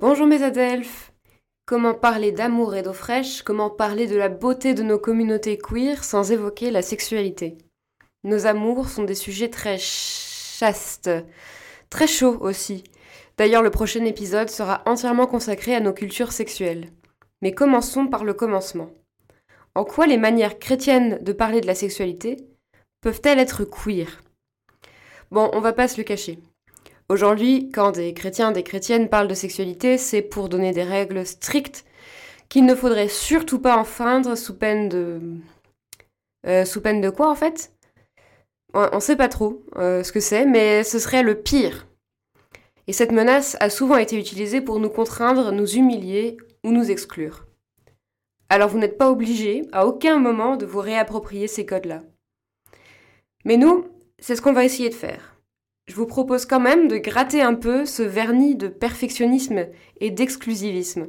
[0.00, 1.12] Bonjour mes adelphes
[1.66, 6.04] Comment parler d'amour et d'eau fraîche Comment parler de la beauté de nos communautés queer
[6.04, 7.58] sans évoquer la sexualité
[8.24, 11.10] Nos amours sont des sujets très chastes,
[11.90, 12.82] très chauds aussi.
[13.36, 16.88] D'ailleurs, le prochain épisode sera entièrement consacré à nos cultures sexuelles.
[17.42, 18.88] Mais commençons par le commencement.
[19.74, 22.38] En quoi les manières chrétiennes de parler de la sexualité
[23.02, 24.22] peuvent-elles être queer?
[25.30, 26.38] Bon, on va pas se le cacher.
[27.10, 31.84] Aujourd'hui, quand des chrétiens, des chrétiennes parlent de sexualité, c'est pour donner des règles strictes
[32.48, 35.20] qu'il ne faudrait surtout pas enfreindre sous peine de...
[36.46, 37.72] Euh, sous peine de quoi en fait?
[38.74, 41.88] On ne sait pas trop euh, ce que c'est, mais ce serait le pire.
[42.86, 47.44] Et cette menace a souvent été utilisée pour nous contraindre, nous humilier ou nous exclure.
[48.48, 52.04] Alors vous n'êtes pas obligé à aucun moment de vous réapproprier ces codes-là.
[53.44, 53.88] Mais nous,
[54.20, 55.29] c'est ce qu'on va essayer de faire
[55.90, 59.66] je vous propose quand même de gratter un peu ce vernis de perfectionnisme
[60.00, 61.08] et d'exclusivisme.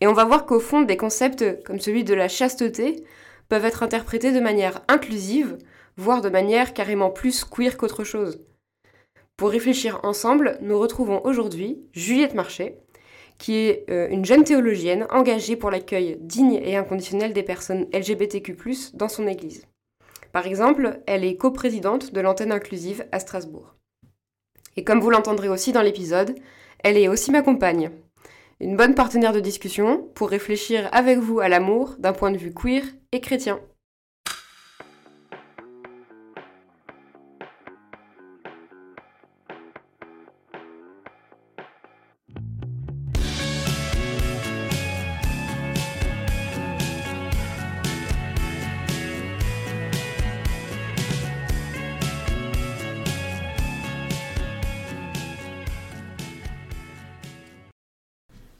[0.00, 3.04] Et on va voir qu'au fond, des concepts comme celui de la chasteté
[3.48, 5.56] peuvent être interprétés de manière inclusive,
[5.96, 8.44] voire de manière carrément plus queer qu'autre chose.
[9.36, 12.74] Pour réfléchir ensemble, nous retrouvons aujourd'hui Juliette Marché,
[13.38, 18.52] qui est euh, une jeune théologienne engagée pour l'accueil digne et inconditionnel des personnes LGBTQ⁇
[18.96, 19.64] dans son Église.
[20.32, 23.77] Par exemple, elle est coprésidente de l'antenne inclusive à Strasbourg.
[24.78, 26.36] Et comme vous l'entendrez aussi dans l'épisode,
[26.84, 27.90] elle est aussi ma compagne.
[28.60, 32.54] Une bonne partenaire de discussion pour réfléchir avec vous à l'amour d'un point de vue
[32.54, 33.58] queer et chrétien.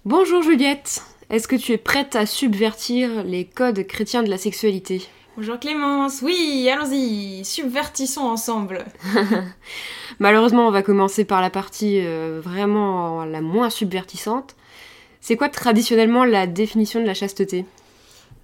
[0.08, 5.02] Bonjour Juliette, est-ce que tu es prête à subvertir les codes chrétiens de la sexualité?
[5.36, 8.86] Bonjour Clémence, oui, allons-y, subvertissons ensemble.
[10.18, 14.56] Malheureusement, on va commencer par la partie euh, vraiment la moins subvertissante.
[15.20, 17.66] C'est quoi traditionnellement la définition de la chasteté?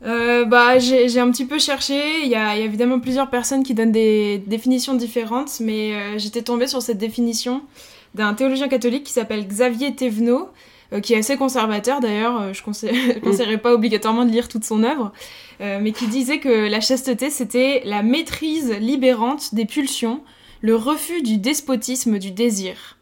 [0.05, 3.91] Euh, bah, j'ai un petit peu cherché, il y, a, évidemment plusieurs personnes qui donnent
[3.91, 7.63] des définitions différentes, mais euh, j'étais tombée sur cette définition
[8.15, 10.51] d'un théologien catholique qui s'appelle Xavier Thévenot,
[11.01, 14.83] qui est assez conservateur d'ailleurs, euh, je ne conseillerais pas obligatoirement de lire toute son
[14.83, 15.13] œuvre,
[15.61, 20.23] euh, mais qui disait que la chasteté c'était la maîtrise libérante des pulsions,
[20.61, 22.99] le refus du despotisme du désir.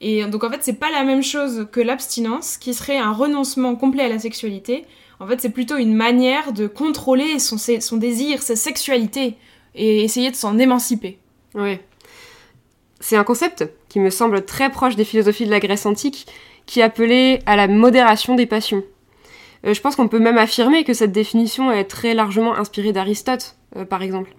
[0.00, 3.76] Et donc en fait c'est pas la même chose que l'abstinence, qui serait un renoncement
[3.76, 4.84] complet à la sexualité.
[5.20, 9.36] En fait c'est plutôt une manière de contrôler son, son désir, sa sexualité,
[9.74, 11.18] et essayer de s'en émanciper.
[11.54, 11.78] Oui.
[13.00, 16.26] C'est un concept qui me semble très proche des philosophies de la Grèce antique
[16.66, 18.82] qui appelait à la modération des passions.
[19.66, 23.56] Euh, je pense qu'on peut même affirmer que cette définition est très largement inspirée d'Aristote,
[23.76, 24.34] euh, par exemple.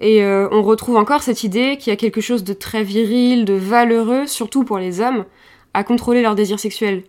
[0.00, 3.44] Et euh, on retrouve encore cette idée qu'il y a quelque chose de très viril,
[3.44, 5.24] de valeureux, surtout pour les hommes,
[5.74, 7.02] à contrôler leurs désirs sexuels.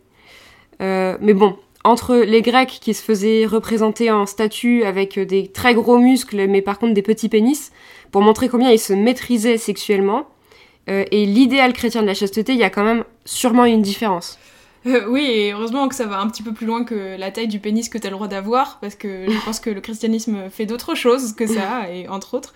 [0.80, 5.98] mais bon, entre les Grecs qui se faisaient représenter en statue avec des très gros
[5.98, 7.72] muscles, mais par contre des petits pénis,
[8.12, 10.28] pour montrer combien ils se maîtrisaient sexuellement,
[10.90, 14.40] euh, et l'idéal chrétien de la chasteté, il y a quand même sûrement une différence.
[14.86, 17.48] Euh, oui, et heureusement que ça va un petit peu plus loin que la taille
[17.48, 20.50] du pénis que tu as le droit d'avoir, parce que je pense que le christianisme
[20.50, 22.54] fait d'autres choses que ça, et entre autres.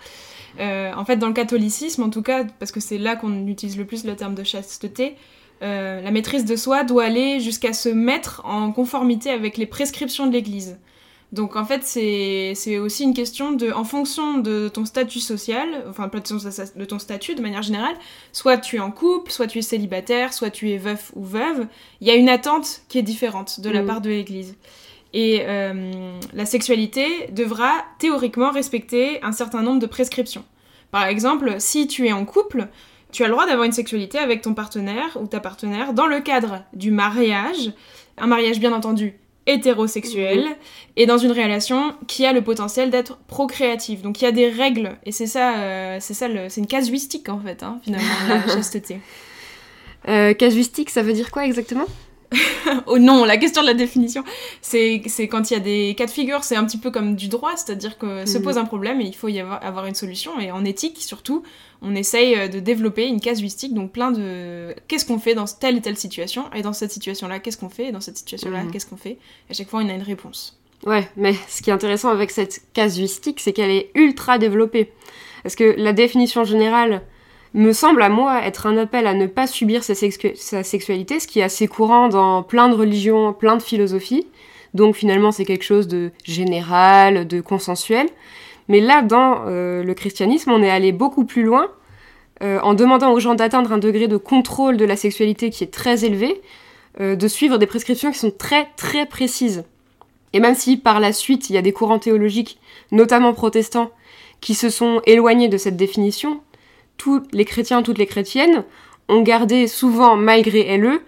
[0.60, 3.76] Euh, en fait, dans le catholicisme, en tout cas, parce que c'est là qu'on utilise
[3.76, 5.16] le plus le terme de chasteté,
[5.60, 10.32] la maîtrise de soi doit aller jusqu'à se mettre en conformité avec les prescriptions de
[10.32, 10.76] l'Église.
[11.34, 16.08] Donc en fait, c'est aussi une question de, en fonction de ton statut social, enfin
[16.08, 17.96] pas de ton statut de manière générale,
[18.30, 21.66] soit tu es en couple, soit tu es célibataire, soit tu es veuf ou veuve,
[22.00, 23.86] il y a une attente qui est différente de la mm.
[23.86, 24.54] part de l'Église.
[25.12, 30.44] Et euh, la sexualité devra théoriquement respecter un certain nombre de prescriptions.
[30.92, 32.68] Par exemple, si tu es en couple,
[33.10, 36.20] tu as le droit d'avoir une sexualité avec ton partenaire ou ta partenaire dans le
[36.20, 37.72] cadre du mariage,
[38.18, 40.54] un mariage bien entendu hétérosexuel mhm.
[40.96, 44.02] et dans une relation qui a le potentiel d'être procréative.
[44.02, 47.28] Donc il y a des règles et c'est ça, euh, c'est ça, c'est une casuistique
[47.28, 49.00] en fait, hein, finalement, la chasteté.
[50.08, 51.86] Euh, casuistique, ça veut dire quoi exactement?
[52.86, 54.24] oh non, la question de la définition,
[54.60, 55.00] c'est
[55.30, 57.56] quand il y a des cas de figure, c'est un petit peu comme du droit,
[57.56, 58.44] c'est-à-dire que se mhm.
[58.44, 60.38] pose un problème et il faut y avoir, avoir, une solution.
[60.40, 61.42] Et en éthique, surtout,
[61.82, 65.76] on essaye euh, de développer une casuistique, donc plein de qu'est-ce qu'on fait dans telle
[65.76, 68.70] et telle situation, et dans cette situation-là, qu'est-ce qu'on fait, et dans cette situation-là, mhm.
[68.70, 69.18] qu'est-ce qu'on fait.
[69.48, 70.58] Et à chaque fois, on a une réponse.
[70.86, 74.92] Ouais, mais ce qui est intéressant avec cette casuistique, c'est qu'elle est ultra développée.
[75.42, 77.02] Parce que la définition générale
[77.54, 81.38] me semble à moi être un appel à ne pas subir sa, sexualité, ce qui
[81.38, 84.26] est assez courant dans plein de religions, plein de philosophies.
[84.74, 88.08] Donc finalement c'est quelque chose de général, de consensuel.
[88.68, 91.68] Mais là, dans euh, le christianisme, on est allé beaucoup plus loin
[92.42, 95.72] euh, en demandant aux gens d'atteindre un degré de contrôle de la sexualité qui est
[95.72, 96.40] très élevé,
[97.00, 99.64] euh, de suivre des prescriptions qui sont très très précises.
[100.32, 102.58] Et même si par la suite il y a des courants théologiques,
[102.90, 103.90] notamment protestants,
[104.40, 106.40] qui se sont éloignés de cette définition,
[106.96, 108.64] tous les chrétiens, toutes les chrétiennes
[109.08, 111.00] ont gardé souvent, malgré elles,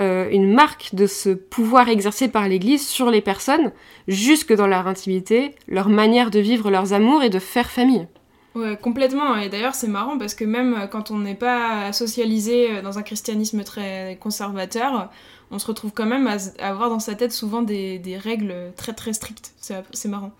[0.00, 3.72] euh, une marque de ce pouvoir exercé par l'Église sur les personnes,
[4.06, 8.06] jusque dans leur intimité, leur manière de vivre leurs amours et de faire famille.
[8.54, 9.36] Ouais, complètement.
[9.36, 13.62] Et d'ailleurs, c'est marrant parce que même quand on n'est pas socialisé dans un christianisme
[13.64, 15.10] très conservateur,
[15.50, 19.12] on se retrouve quand même à, avoir dans sa tête souvent des, règles très très
[19.12, 19.52] strictes.
[19.60, 20.32] C'est marrant.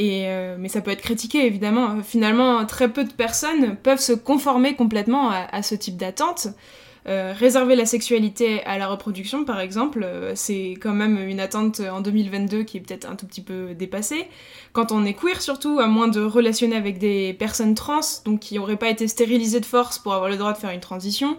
[0.00, 2.02] Et, euh, mais ça peut être critiqué, évidemment.
[2.02, 6.48] Finalement, très peu de personnes peuvent se conformer complètement à, ce type d'attente.
[7.06, 11.80] Euh, réserver la sexualité à la reproduction, par exemple, euh, c'est quand même une attente
[11.80, 14.26] en 2022 qui est peut-être un tout petit peu dépassée.
[14.72, 18.54] Quand on est queer, surtout, à moins de relationner avec des personnes trans, donc qui
[18.54, 21.36] n'auraient pas été stérilisées de force pour avoir le droit de faire une transition,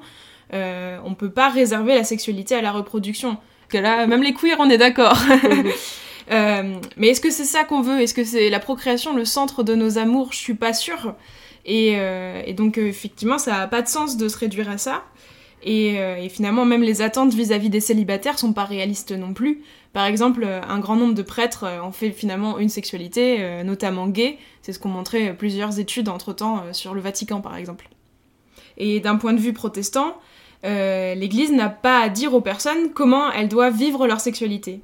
[0.54, 3.38] euh, on peut pas réserver la sexualité à la reproduction.
[3.69, 5.18] Que là, même les queers, on est d'accord.
[6.31, 8.01] Euh, mais est-ce que c'est ça qu'on veut?
[8.01, 10.31] Est-ce que c'est la procréation le centre de nos amours?
[10.31, 11.16] Je suis pas sûre.
[11.66, 15.04] Et, euh, donc, effectivement, ça a pas de sens de se réduire à ça.
[15.63, 16.00] Et,
[16.30, 19.62] finalement, même les attentes vis-à-vis des célibataires sont pas réalistes non plus.
[19.94, 24.39] Par exemple, un grand nombre de prêtres ont fait finalement une sexualité, notamment gay.
[24.63, 27.89] C'est ce qu'ont montré plusieurs études entre-temps sur le Vatican, par exemple.
[28.77, 30.18] Et d'un point de vue protestant,
[30.63, 34.81] euh, l'Église n'a pas à dire aux personnes comment elles doivent vivre leur sexualité.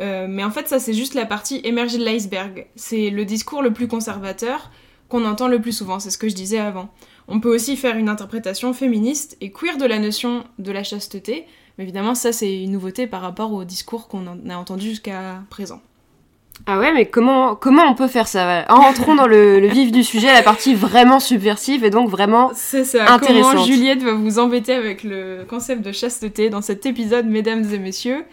[0.00, 2.66] Euh, mais en fait, ça, c'est juste la partie émergée de l'iceberg.
[2.74, 4.70] C'est le discours le plus conservateur
[5.08, 6.88] qu'on entend le plus souvent, c'est ce que je disais avant.
[7.26, 11.46] On peut aussi faire une interprétation féministe et queer de la notion de la chasteté,
[11.76, 15.80] mais évidemment, ça, c'est une nouveauté par rapport au discours qu'on a entendu jusqu'à présent.
[16.66, 18.66] Ah ouais, mais comment, comment on peut faire ça?
[18.68, 23.12] Entrons dans le, vif du sujet, la partie vraiment subversive et donc vraiment C'est ça,
[23.12, 23.52] intéressante.
[23.54, 27.78] Comment Juliette va vous embêter avec le concept de chasteté dans cet épisode, mesdames et
[27.78, 28.24] messieurs?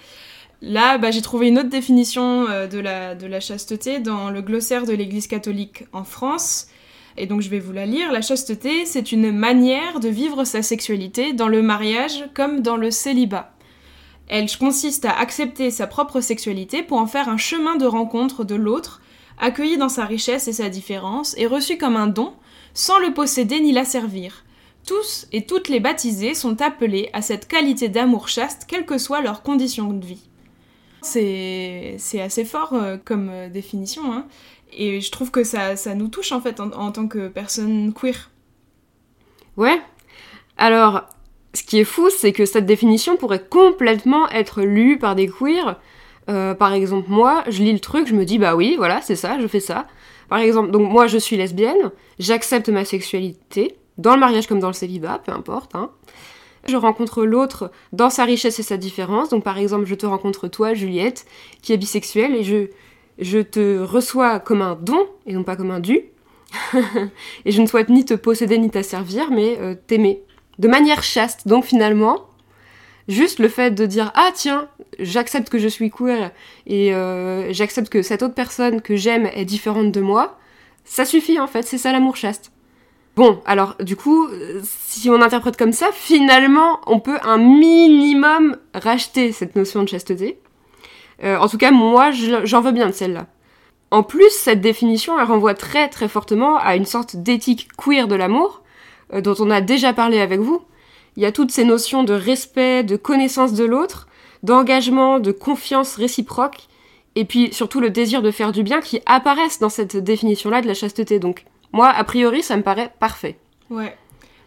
[0.61, 4.93] Là, bah, j'ai trouvé une autre définition euh, de, la, chasteté dans le glossaire de
[4.93, 6.67] l'Église catholique en France.
[7.15, 8.11] Et donc je vais vous la lire.
[8.11, 12.91] La chasteté, c'est une manière de vivre sa sexualité dans le mariage comme dans le
[12.91, 13.53] célibat.
[14.29, 18.55] Elle consiste à accepter sa propre sexualité pour en faire un chemin de rencontre de
[18.55, 19.01] l'autre,
[19.39, 22.33] accueilli dans sa richesse et sa différence, et reçu comme un don,
[22.73, 24.43] sans le posséder ni la servir.
[24.85, 29.21] Tous et toutes les baptisés sont appelés à cette qualité d'amour chaste, quelles que soient
[29.21, 30.26] leurs conditions de vie.
[31.01, 34.25] C'est assez fort euh, comme euh, définition, hein.
[34.73, 38.29] et je trouve que ça, nous touche en fait en, en tant que personne queer.
[39.55, 39.79] Ouais.
[40.57, 41.03] Alors,
[41.53, 45.79] ce qui est fou, c'est que cette définition pourrait complètement être lue par des queers.
[46.29, 49.15] Euh, par exemple, moi, je lis le truc, je me dis, bah oui, voilà, c'est
[49.15, 49.87] ça, je fais ça.
[50.29, 54.67] Par exemple, donc moi, je suis lesbienne, j'accepte ma sexualité, dans le mariage comme dans
[54.67, 55.73] le célibat, peu importe.
[55.73, 55.89] Hein.
[56.67, 59.29] Je rencontre l'autre dans sa richesse et sa différence.
[59.29, 61.25] Donc par exemple, je te rencontre toi, Juliette,
[61.61, 62.67] qui est bisexuelle, et je,
[63.19, 66.01] je te reçois comme un don, et non pas comme un dû.
[67.45, 70.23] et je ne souhaite ni te posséder ni t'asservir, mais euh, t'aimer
[70.59, 71.47] de manière chaste.
[71.47, 72.27] Donc finalement,
[73.07, 74.67] juste le fait de dire ah tiens,
[74.99, 76.31] j'accepte que je suis queer
[76.65, 80.37] et euh, j'accepte que cette autre personne que j'aime est différente de moi,
[80.85, 82.51] ça suffit en fait, c'est ça l'amour chaste.
[83.17, 84.27] Bon, alors du coup,
[84.61, 90.39] si on interprète comme ça, finalement, on peut un minimum racheter cette notion de chasteté.
[91.23, 93.25] Euh, en tout cas, moi, j'en veux bien de celle-là.
[93.89, 98.13] En plus, cette définition, elle renvoie très très fortement à une sorte d'éthique queer de
[98.13, 98.61] l'amour,
[99.11, 100.61] euh, dont on a déjà parlé avec vous.
[101.15, 104.07] Il y a toutes ces notions de respect, de connaissance de l'autre,
[104.43, 106.67] d'engagement, de confiance réciproque,
[107.15, 110.67] et puis surtout le désir de faire du bien qui apparaissent dans cette définition-là de
[110.67, 111.17] la chasteté.
[111.17, 111.45] Donc
[111.77, 113.37] moi, a priori, ça me paraît parfait.
[113.69, 113.95] Ouais.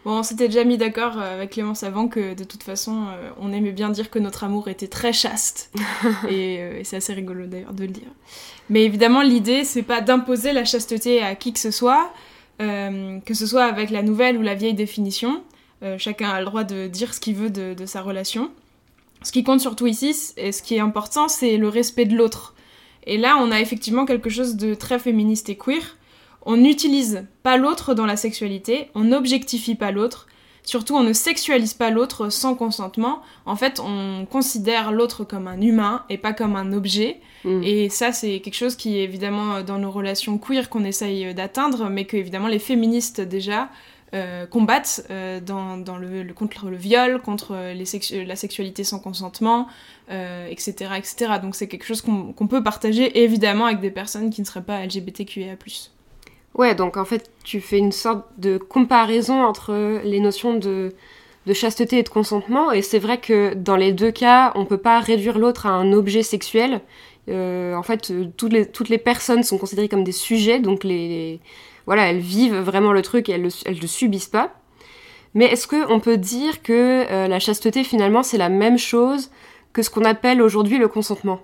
[0.03, 3.29] Bon, on s'était déjà mis d'accord euh, avec Clémence avant que de toute façon, euh,
[3.39, 5.71] on aimait bien dire que notre amour était très chaste.
[6.29, 8.09] et, et c'est assez rigolo d'ailleurs de le dire.
[8.71, 12.13] Mais évidemment, l'idée, c'est pas d'imposer la chasteté à qui que ce soit,
[12.61, 15.43] euh, que ce soit avec la nouvelle ou la vieille définition.
[15.83, 18.51] Euh, chacun a le droit de dire ce qu'il veut de, sa relation.
[19.23, 22.55] Ce qui compte surtout ici, et ce qui est important, c'est le respect de l'autre.
[23.05, 25.97] Et là, on a effectivement quelque chose de très féministe et queer.
[26.45, 30.27] On n'utilise pas l'autre dans la sexualité, on n'objectifie pas l'autre,
[30.63, 33.21] Surtout, on ne sexualise pas l'autre sans consentement.
[33.45, 37.19] En fait, on considère l'autre comme un humain et pas comme un objet.
[37.43, 37.63] Mm.
[37.63, 41.89] Et ça, c'est quelque chose qui est évidemment dans nos relations queer qu'on essaye d'atteindre,
[41.89, 43.69] mais que évidemment les féministes déjà
[44.49, 45.07] combattent
[45.45, 49.67] dans, le, contre le viol, contre les la sexualité sans consentement,
[50.09, 51.15] etc., etc.
[51.41, 54.85] Donc c'est quelque chose qu'on peut partager évidemment avec des personnes qui ne seraient pas
[54.85, 55.55] LGBTQIA+.
[56.55, 60.93] Ouais, donc en fait, tu fais une sorte de comparaison entre les notions de,
[61.53, 64.99] chasteté et de consentement, et c'est vrai que dans les deux cas, on peut pas
[64.99, 66.81] réduire l'autre à un objet sexuel.
[67.29, 71.39] Euh, en fait, toutes les, toutes les personnes sont considérées comme des sujets, donc les,
[71.85, 74.53] voilà, elles vivent vraiment le truc et elles ne le subissent pas.
[75.33, 79.31] Mais est-ce qu'on peut dire que euh, la chasteté, finalement, c'est la même chose
[79.73, 81.39] que ce qu'on appelle aujourd'hui le consentement?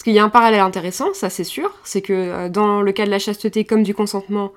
[0.00, 2.90] Parce qu'il y a un parallèle intéressant, ça c'est sûr, c'est que euh, dans le
[2.90, 4.50] cas de la chasteté comme du consentement,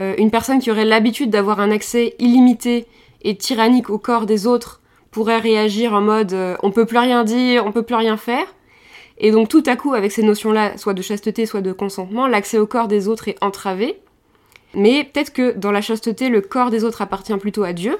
[0.00, 2.84] euh, une personne qui aurait l'habitude d'avoir un accès illimité
[3.22, 4.80] et tyrannique au corps des autres
[5.12, 8.44] pourrait réagir en mode euh, on peut plus rien dire, on peut plus rien faire.
[9.18, 12.58] Et donc tout à coup, avec ces notions-là, soit de chasteté, soit de consentement, l'accès
[12.58, 14.00] au corps des autres est entravé.
[14.74, 17.96] Mais peut-être que dans la chasteté, le corps des autres appartient plutôt à Dieu,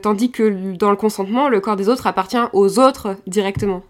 [0.00, 3.82] tandis que dans le consentement, le corps des autres appartient aux autres directement.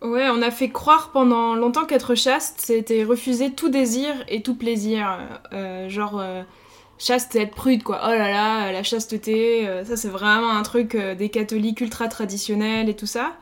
[0.00, 4.54] Ouais, on a fait croire pendant longtemps qu'être chaste, c'était refuser tout désir et tout
[4.54, 5.18] plaisir.
[5.52, 6.44] Euh, genre, euh,
[6.98, 8.00] chaste, c'est être prude, quoi.
[8.04, 12.88] Oh là là, la chasteté, euh, ça c'est vraiment un truc des catholiques ultra traditionnels
[12.88, 13.36] et tout ça.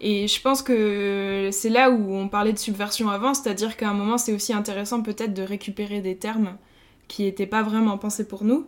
[0.00, 3.94] Et je pense que c'est là où on parlait de subversion avant, c'est-à-dire qu'à un
[3.94, 6.56] moment c'est aussi intéressant peut-être de récupérer des termes
[7.08, 8.66] qui n'étaient pas vraiment pensés pour nous.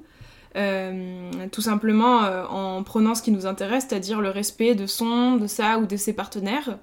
[1.53, 5.79] tout simplement en prenant ce qui nous intéresse, c'est-à-dire le respect de son, de ça
[5.79, 6.79] ou de ses partenaires.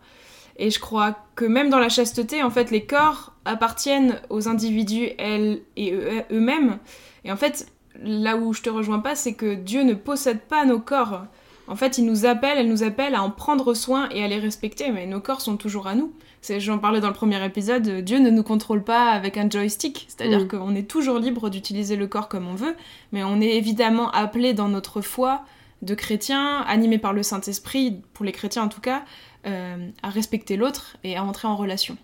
[0.57, 5.09] Et je crois que même dans la chasteté, en fait, les corps appartiennent aux individus,
[5.17, 5.93] elles et
[6.31, 6.79] eux-mêmes.
[7.25, 7.67] Et en fait,
[8.01, 11.25] là où je te rejoins pas, c'est que Dieu ne possède pas nos corps.
[11.67, 14.39] En fait, il nous appelle, elle nous appelle à en prendre soin et à les
[14.39, 16.13] respecter, mais nos corps sont toujours à nous.
[16.59, 20.41] J'en parlais dans le premier épisode, Dieu ne nous contrôle pas avec un joystick, c'est-à-dire
[20.41, 20.47] mm.
[20.47, 22.75] qu'on est toujours libre d'utiliser le corps comme on veut,
[23.11, 25.43] mais on est évidemment appelé dans notre foi
[25.81, 29.03] de chrétiens, animés par le Saint-Esprit, pour les chrétiens en tout cas,
[29.45, 31.97] à respecter l'autre et à entrer en relation.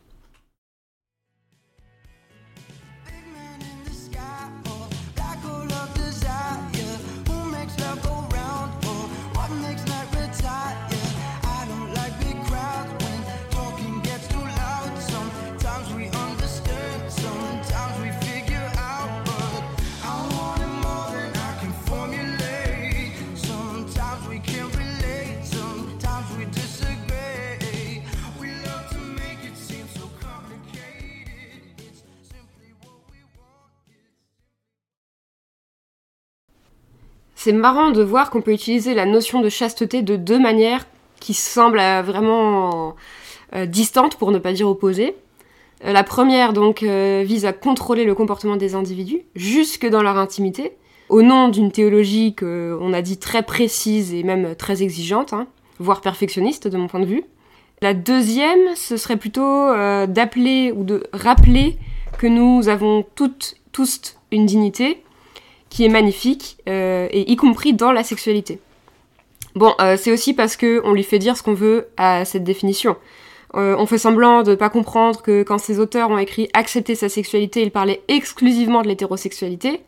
[37.43, 40.86] C'est marrant de voir qu'on peut utiliser la notion de chasteté de deux manières
[41.19, 42.93] qui semblent euh, vraiment
[43.55, 45.15] euh, distantes, pour ne pas dire opposées.
[45.83, 50.74] Euh, la première, donc, vise à contrôler le comportement des individus, jusque dans leur intimité,
[51.10, 55.48] au nom d'une théologie qu'on a dit très précise et même très exigeante, hein,
[55.79, 57.24] voire perfectionniste de mon point de vue.
[57.81, 59.74] La deuxième, ce serait plutôt
[60.05, 61.79] d'appeler ou de rappeler
[62.19, 65.01] que nous avons toutes, tous une dignité,
[65.71, 68.59] qui est magnifique, euh, et y compris dans la sexualité.
[69.55, 72.43] Bon, euh, c'est aussi parce que on lui fait dire ce qu'on veut à cette
[72.43, 72.97] définition.
[73.55, 77.07] Euh, on fait semblant de pas comprendre que quand ces auteurs ont écrit accepter sa
[77.07, 79.81] sexualité, ils parlaient exclusivement de l'hétérosexualité,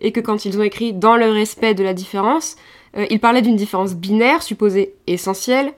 [0.00, 2.56] et que quand ils ont écrit dans le respect de la différence,
[3.10, 5.72] ils parlaient d'une différence binaire supposée essentielle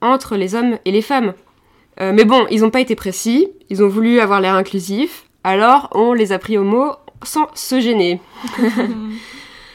[0.00, 1.32] entre les hommes et les femmes.
[1.98, 6.12] mais bon, ils n'ont pas été précis, ils ont voulu avoir l'air inclusif, alors on
[6.12, 6.92] les a pris au mot
[7.26, 8.20] sans se gêner.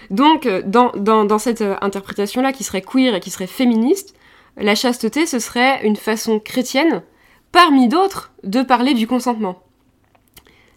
[0.10, 4.16] Donc, euh, dans, cette euh, interprétation-là, qui serait queer et qui serait féministe,
[4.56, 7.04] la chasteté, ce serait une façon chrétienne,
[7.52, 9.62] parmi d'autres, de parler du consentement.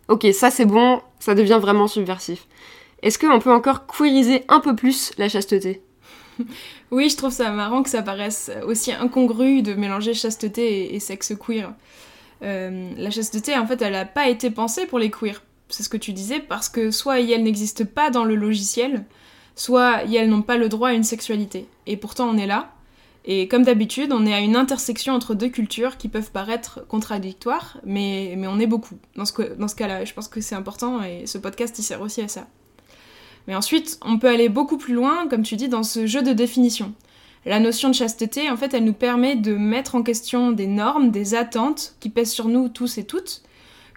[0.09, 2.47] Ok, ça c'est bon, ça devient vraiment subversif.
[3.03, 5.83] Est-ce qu'on peut encore queeriser un peu plus la chasteté?
[6.91, 11.35] Oui, je trouve ça marrant que ça paraisse aussi incongru de mélanger chasteté et, sexe
[11.39, 11.73] queer.
[12.43, 15.89] Euh, la chasteté, en fait, elle n'a pas été pensée pour les queers c'est ce
[15.89, 19.05] que tu disais, parce que soit elles n'existent pas dans le logiciel,
[19.57, 21.67] soit elles n'ont pas le droit à une sexualité.
[21.87, 22.73] Et pourtant on est là.
[23.27, 27.79] Et comme d'habitude, on est à une intersection entre deux cultures qui peuvent paraître contradictoires,
[27.85, 28.97] mais, mais on est beaucoup.
[29.15, 32.00] Dans ce, dans ce cas-là, je pense que c'est important et ce podcast il sert
[32.00, 32.47] aussi à ça.
[33.47, 36.33] Mais ensuite, on peut aller beaucoup plus loin, comme tu dis, dans ce jeu de
[36.33, 36.95] définition.
[37.47, 41.11] La notion de chasteté, en fait, elle nous permet de mettre en question des normes,
[41.11, 43.43] des attentes qui pèsent sur nous tous et toutes,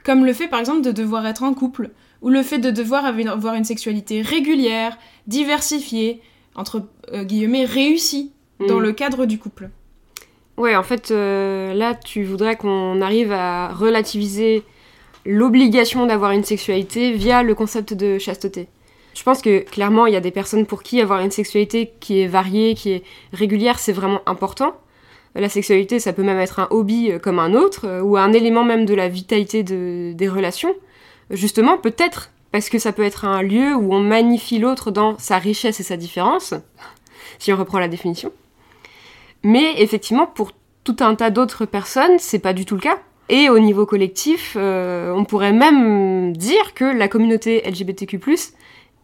[0.03, 1.91] comme le fait par exemple de devoir être en couple,
[2.21, 6.21] ou le fait de devoir avoir une sexualité régulière, diversifiée,
[6.55, 8.31] entre euh, guillemets réussie,
[8.67, 8.83] dans mm.
[8.83, 9.69] le cadre du couple.
[10.57, 14.63] Ouais, en fait, euh, là, tu voudrais qu'on arrive à relativiser
[15.25, 18.67] l'obligation d'avoir une sexualité via le concept de chasteté.
[19.13, 22.21] Je pense que clairement, il y a des personnes pour qui avoir une sexualité qui
[22.21, 24.75] est variée, qui est régulière, c'est vraiment important.
[25.35, 28.33] La sexualité, ça peut même être un hobby euh, comme un autre, euh, ou un
[28.33, 30.73] élément même de la vitalité des relations.
[31.31, 35.39] Justement, peut-être parce que ça peut être un lieu où on magnifie l'autre dans sa
[35.39, 36.53] richesse et sa différence,
[37.39, 38.31] si on reprend la définition.
[39.41, 40.51] Mais effectivement, pour
[40.83, 42.99] tout un tas d'autres personnes, c'est pas du tout le cas.
[43.29, 48.19] Et au niveau collectif, euh, on pourrait même dire que la communauté LGBTQ+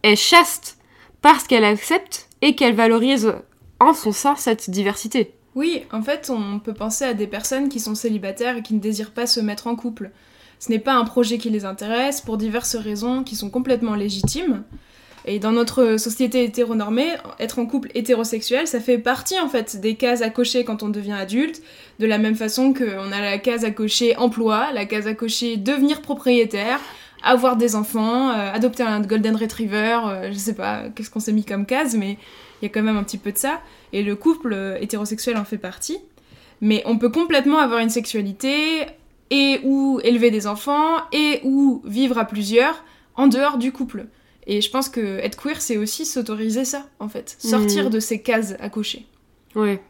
[0.02, 0.78] est chaste
[1.22, 3.34] parce qu'elle accepte et qu'elle valorise
[3.80, 5.32] en son sein cette diversité.
[5.54, 8.80] Oui, en fait, on peut penser à des personnes qui sont célibataires et qui ne
[8.80, 10.10] désirent pas se mettre en couple.
[10.60, 14.62] Ce n'est pas un projet qui les intéresse pour diverses raisons qui sont complètement légitimes.
[15.26, 19.94] Et dans notre société hétéronormée, être en couple hétérosexuel, ça fait partie en fait des
[19.96, 21.62] cases à cocher quand on devient adulte,
[21.98, 25.56] de la même façon qu'on a la case à cocher emploi, la case à cocher
[25.56, 26.80] devenir propriétaire,
[27.22, 31.32] avoir des enfants, euh, adopter un golden retriever, euh, je sais pas qu'est-ce qu'on s'est
[31.32, 32.18] mis comme case, mais
[32.60, 33.60] il y a quand même un petit peu de ça.
[33.92, 35.98] Et le couple euh, hétérosexuel en fait partie.
[36.60, 38.86] Mais on peut complètement avoir une sexualité
[39.30, 42.84] et ou élever des enfants et ou vivre à plusieurs
[43.14, 44.06] en dehors du couple.
[44.46, 47.36] Et je pense que être queer, c'est aussi s'autoriser ça, en fait.
[47.38, 47.90] Sortir mmh.
[47.90, 49.06] de ces cases à cocher.
[49.54, 49.80] Ouais.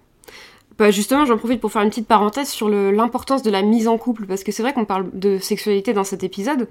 [0.79, 3.99] Bah justement, j'en profite pour faire une petite parenthèse sur l'importance de la mise en
[3.99, 6.69] couple, parce que c'est vrai qu'on parle de sexualité dans cet épisode,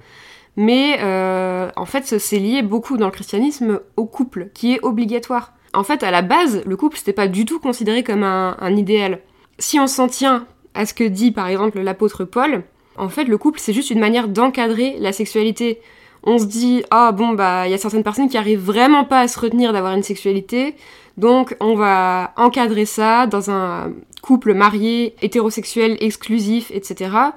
[0.59, 5.53] mais euh, en fait, c'est lié beaucoup dans le christianisme au couple, qui est obligatoire.
[5.73, 9.21] En fait, à la base, le couple, c'était pas du tout considéré comme un, idéal.
[9.57, 12.63] Si on s'en tient à ce que dit par exemple l'apôtre Paul,
[12.97, 15.79] en fait, le couple, c'est juste une manière d'encadrer la sexualité.
[16.23, 19.21] On se dit, ah bon, bah, il y a certaines personnes qui arrivent vraiment pas
[19.21, 20.75] à se retenir d'avoir une sexualité,
[21.15, 27.31] donc on va encadrer ça dans un couple marié, hétérosexuel, exclusif, etc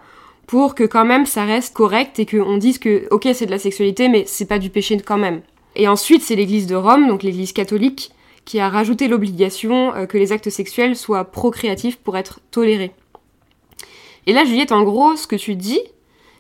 [0.53, 3.59] pour que quand même ça reste correct et qu'on dise que ok c'est de la
[3.59, 5.41] sexualité mais c'est pas du péché quand même.
[5.77, 8.11] Et ensuite c'est l'église de Rome, donc l'église catholique,
[8.45, 12.93] qui a rajouté l'obligation euh, que les actes sexuels soient procréatifs pour être tolérés.
[14.27, 15.81] Et là Juliette en gros ce que tu dis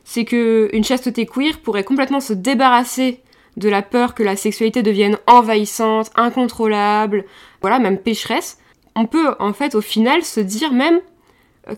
[0.05, 3.21] c'est que une chasteté queer pourrait complètement se débarrasser
[3.57, 7.25] de la peur que la sexualité devienne envahissante, incontrôlable,
[7.63, 8.59] voilà, même pécheresse.
[8.95, 11.01] On peut en fait au final se dire même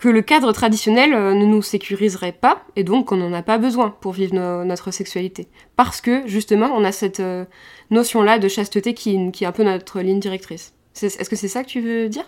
[0.01, 3.59] que le cadre traditionnel euh, ne nous sécuriserait pas et donc on n'en a pas
[3.59, 5.49] besoin pour vivre notre sexualité.
[5.77, 7.45] Parce que justement on a cette euh,
[7.91, 10.73] notion-là de chasteté qui, qui, est un peu notre ligne directrice.
[11.03, 12.25] Est-ce que c'est ça que tu veux dire?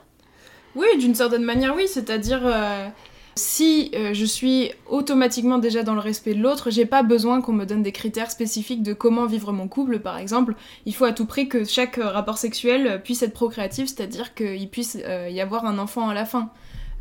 [0.75, 2.89] Oui, d'une certaine manière oui, c'est-à-dire euh,
[3.37, 7.65] si je suis automatiquement déjà dans le respect de l'autre, j'ai pas besoin qu'on me
[7.65, 10.55] donne des critères spécifiques de comment vivre mon couple par exemple.
[10.85, 14.99] Il faut à tout prix que chaque rapport sexuel puisse être procréatif, c'est-à-dire qu'il puisse
[15.31, 16.51] y avoir un enfant à la fin.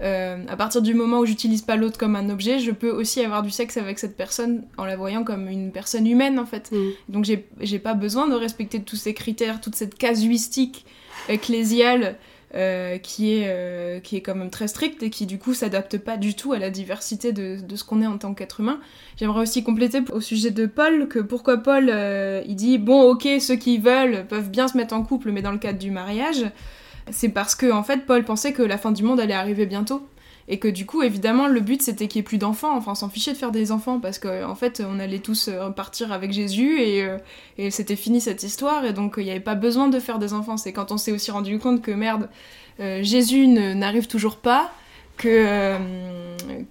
[0.02, 3.22] Euh, à partir du moment où j'utilise pas l'autre comme un objet, je peux aussi
[3.22, 6.72] avoir du sexe avec cette personne en la voyant comme une personne humaine en fait.
[6.72, 6.90] Mm.
[7.10, 10.86] Donc j'ai pas besoin de respecter tous ces critères, toute cette casuistique
[11.30, 12.18] ecclésiale
[12.56, 15.98] euh, qui, est, euh, qui est quand même très stricte et qui du coup s'adapte
[15.98, 18.80] pas du tout à la diversité de, de ce qu'on est en tant qu'être humain.
[19.18, 21.90] J'aimerais aussi compléter au sujet de Paul que pourquoi Paul
[22.46, 25.52] il dit bon ok ceux qui veulent peuvent bien se mettre en couple mais dans
[25.52, 26.46] le cadre du mariage
[27.12, 30.08] c'est parce que en fait Paul pensait que la fin du monde allait arriver bientôt.
[30.48, 32.76] Et que du coup évidemment le but c'était qu'il n'y ait plus d'enfants.
[32.78, 35.72] Enfin s'en fichait de faire des enfants parce qu'en en fait on allait tous euh,
[35.72, 37.18] partir avec Jésus euh,
[37.58, 40.34] et, c'était fini cette histoire et donc il n'y avait pas besoin de faire des
[40.34, 40.58] enfants.
[40.58, 42.30] C'est quand on s'est aussi rendu compte que merde
[42.80, 44.72] euh, Jésus n'arrive toujours pas
[45.18, 45.76] que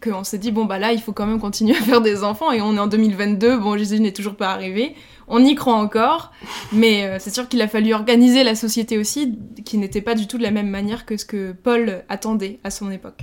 [0.02, 2.52] qu'on s'est dit bon bah là il faut quand même continuer à faire des enfants
[2.52, 4.94] et on est en 2022 bon Jésus n'est toujours pas arrivé
[5.28, 6.33] on y croit encore,
[6.72, 10.26] mais euh, c'est sûr qu'il a fallu organiser la société aussi, qui n'était pas du
[10.26, 13.20] tout de la même manière que ce que Paul attendait à son époque.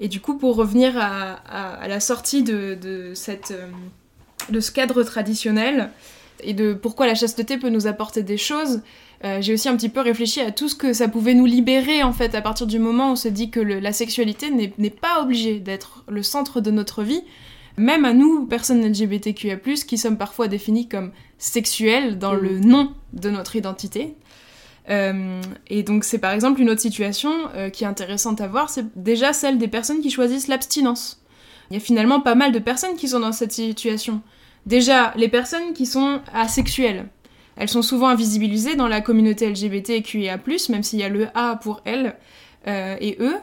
[0.00, 3.68] Et du coup, pour revenir à, la sortie de, cette, euh,
[4.48, 5.90] de ce cadre traditionnel
[6.42, 8.80] et de pourquoi la chasteté peut nous apporter des choses,
[9.24, 12.02] euh, j'ai aussi un petit peu réfléchi à tout ce que ça pouvait nous libérer
[12.02, 15.22] en fait à partir du moment où on se dit que la sexualité n'est pas
[15.22, 17.22] obligée d'être le centre de notre vie,
[17.76, 19.56] même à nous, personnes LGBTQIA+,
[19.86, 22.64] qui sommes parfois définis comme sexuels dans le mm.
[22.64, 24.16] nom de notre identité.
[24.90, 28.68] Euh, et donc c'est par exemple une autre situation euh, qui est intéressante à voir,
[28.68, 31.22] c'est déjà celle des personnes qui choisissent l'abstinence.
[31.70, 34.20] Il y a finalement pas mal de personnes qui sont dans cette situation.
[34.66, 37.06] Déjà, les personnes qui sont asexuelles.
[37.56, 40.38] Elles sont souvent invisibilisées dans la communauté LGBTQIA+,
[40.68, 42.16] même s'il y a le A pour elles
[42.66, 43.36] euh, et eux.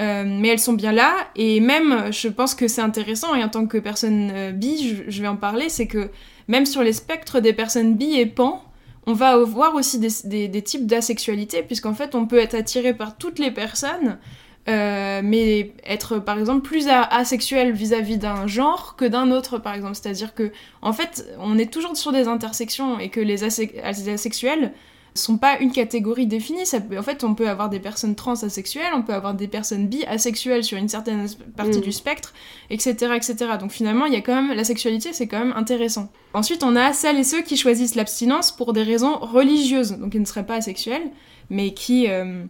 [0.00, 3.48] Euh, mais elles sont bien là, et même, je pense que c'est intéressant, et en
[3.48, 6.10] tant que personne euh, bi, je, vais en parler, c'est que
[6.48, 8.60] même sur les spectres des personnes bi et pan,
[9.06, 13.38] on va voir aussi des, types d'asexualité, puisqu'en fait, on peut être attiré par toutes
[13.38, 14.18] les personnes,
[14.66, 19.94] euh, mais être par exemple plus asexuel vis-à-vis d'un genre que d'un autre par exemple.
[19.94, 24.72] C'est-à-dire que en fait on est toujours sur des intersections et que les, asexuels
[25.14, 26.64] sont pas une catégorie définie.
[26.64, 29.86] Ça en fait, on peut avoir des personnes trans asexuelles, on peut avoir des personnes
[29.86, 31.82] bi asexuelles sur une certaine partie mm.
[31.82, 32.32] du spectre,
[32.70, 33.36] etc., etc.
[33.60, 36.10] Donc finalement, il y a quand même la sexualité, c'est quand même intéressant.
[36.32, 40.20] Ensuite, on a celles et ceux qui choisissent l'abstinence pour des raisons religieuses, donc ils
[40.20, 41.10] ne seraient pas asexuels,
[41.50, 42.44] mais qui euh,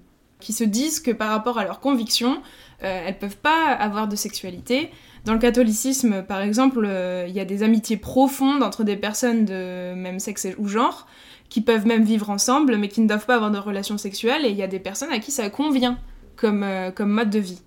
[0.44, 2.42] qui se disent que par rapport à leurs convictions,
[2.84, 4.90] euh, elles peuvent pas avoir de sexualité.
[5.24, 9.46] Dans le catholicisme, par exemple, euh, il y a des amitiés profondes entre des personnes
[9.46, 11.06] de même sexe ou genre,
[11.48, 14.50] qui peuvent même vivre ensemble, mais qui ne doivent pas avoir de relations sexuelles, et
[14.50, 15.98] il y a des personnes à qui ça convient
[16.36, 17.60] comme, euh, comme mode de vie.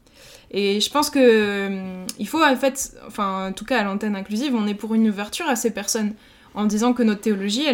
[0.51, 4.15] Et je pense que euh, il faut en fait, enfin en tout cas à l'antenne
[4.15, 6.13] inclusive, on est pour une ouverture à ces personnes
[6.53, 7.65] en disant que notre théologie,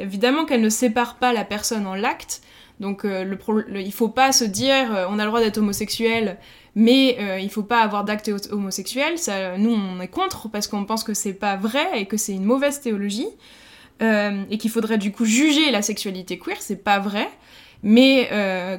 [0.00, 2.42] évidemment qu'elle ne sépare pas la personne en l'acte,
[2.80, 6.38] donc euh, le, il faut pas se dire euh, on a le droit d'être homosexuel,
[6.74, 9.16] mais euh, il faut pas avoir d'acte homosexuel.
[9.18, 12.32] Ça, nous on est contre parce qu'on pense que c'est pas vrai et que c'est
[12.32, 13.28] une mauvaise théologie
[14.00, 16.56] et qu'il faudrait du coup juger la sexualité queer.
[16.60, 17.26] C'est pas vrai,
[17.82, 18.28] mais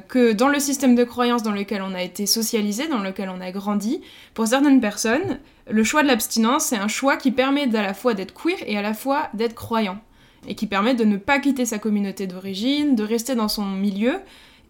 [0.08, 3.40] que dans le système de croyance dans lequel on a été socialisé, dans lequel on
[3.40, 4.02] a grandi,
[4.34, 8.14] pour certaines personnes, le choix de l'abstinence c'est un choix qui permet à la fois
[8.14, 9.98] d'être queer et à la fois d'être croyant
[10.46, 14.14] et qui permet de ne pas quitter sa communauté d'origine, de rester dans son milieu.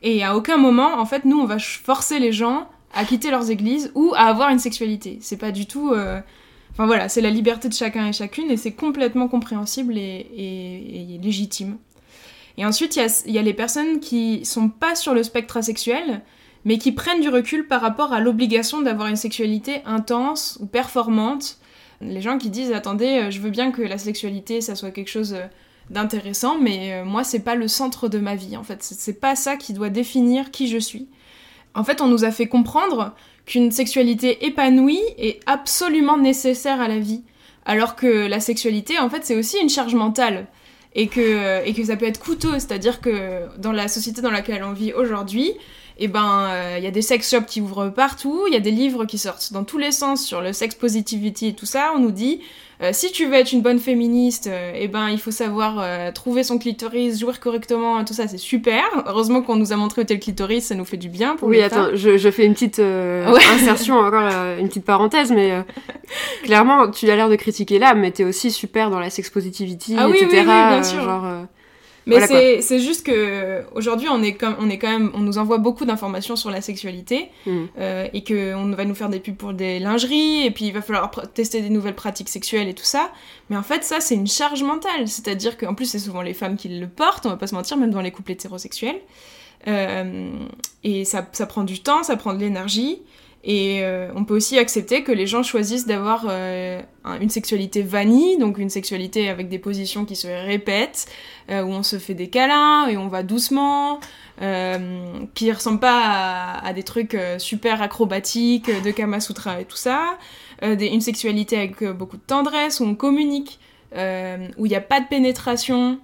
[0.02, 3.50] Et à aucun moment, en fait, nous, on va forcer les gens à quitter leurs
[3.50, 5.18] églises ou à avoir une sexualité.
[5.20, 5.92] C'est pas du tout.
[5.92, 6.20] Euh,
[6.72, 11.76] enfin voilà, c'est la liberté de chacun et chacune et c'est complètement compréhensible et, légitime.
[12.58, 16.22] Et ensuite, il y, a, les personnes qui sont pas sur le spectre asexuel,
[16.64, 21.58] mais qui prennent du recul par rapport à l'obligation d'avoir une sexualité intense ou performante.
[22.00, 25.10] Les gens qui disent attendez, euh, je veux bien que la sexualité ça soit quelque
[25.10, 25.46] chose euh,
[25.90, 28.83] d'intéressant, mais euh, moi, c'est pas le centre de ma vie, en fait.
[28.83, 31.09] C'est pas ça qui doit définir qui je suis.
[31.75, 36.99] En fait, on nous a fait comprendre qu'une sexualité épanouie est absolument nécessaire à la
[36.99, 37.22] vie,
[37.64, 40.46] alors que la sexualité, en fait, c'est aussi une charge mentale.
[40.99, 44.64] Et que, et que ça peut être coûteux, c'est-à-dire que dans la société dans laquelle
[44.64, 45.53] on vit aujourd'hui,
[45.98, 48.56] et eh ben il euh, y a des sex shops qui ouvrent partout, il y
[48.56, 51.64] a des livres qui sortent dans tous les sens sur le sex positivity et tout
[51.64, 51.92] ça.
[51.96, 52.42] On nous dit
[52.82, 56.42] euh, si tu veux être une bonne féministe, euh, eh ben il faut savoir trouver
[56.42, 58.85] son clitoris, jouer correctement, tout ça c'est super.
[59.06, 61.48] Heureusement qu'on nous a montré où était le clitoris, ça nous fait du bien pour
[61.48, 64.28] Oui, attends, je, je, fais une petite insertion encore
[64.59, 65.64] une petite parenthèse, mais
[66.42, 69.96] clairement tu as l'air de critiquer là, mais t'es aussi super dans la sex positivity,
[69.98, 70.26] ah, etc.
[70.30, 71.02] Oui, oui, bien sûr.
[71.02, 71.46] Genre,
[72.07, 75.59] mais c'est juste que aujourd'hui on est comme on est quand même on nous envoie
[75.59, 77.64] beaucoup d'informations sur la sexualité mm.
[77.79, 80.73] euh, et que on va nous faire des pubs pour des lingeries et puis il
[80.73, 83.11] va falloir tester des nouvelles pratiques sexuelles et tout ça.
[83.51, 86.57] Mais en fait ça c'est une charge mentale, c'est-à-dire qu'en plus c'est souvent les femmes
[86.57, 89.01] qui le portent, on va pas se mentir, même dans les couples hétérosexuels.
[89.69, 90.31] Euh,
[90.85, 93.01] et ça, ça prend du temps, ça prend de l'énergie.
[93.48, 96.82] Et euh, on peut aussi accepter que les gens choisissent d'avoir euh,
[97.20, 101.06] une sexualité vanille, donc une sexualité avec des positions qui se répètent,
[101.48, 104.00] euh, où on se fait des câlins et on va doucement,
[105.35, 110.18] qui ressemblent pas à, des trucs super acrobatiques de Kama Sutra et tout ça,
[110.61, 113.59] une sexualité avec beaucoup de tendresse, où on communique,
[113.94, 115.98] où il n'y a pas de pénétration,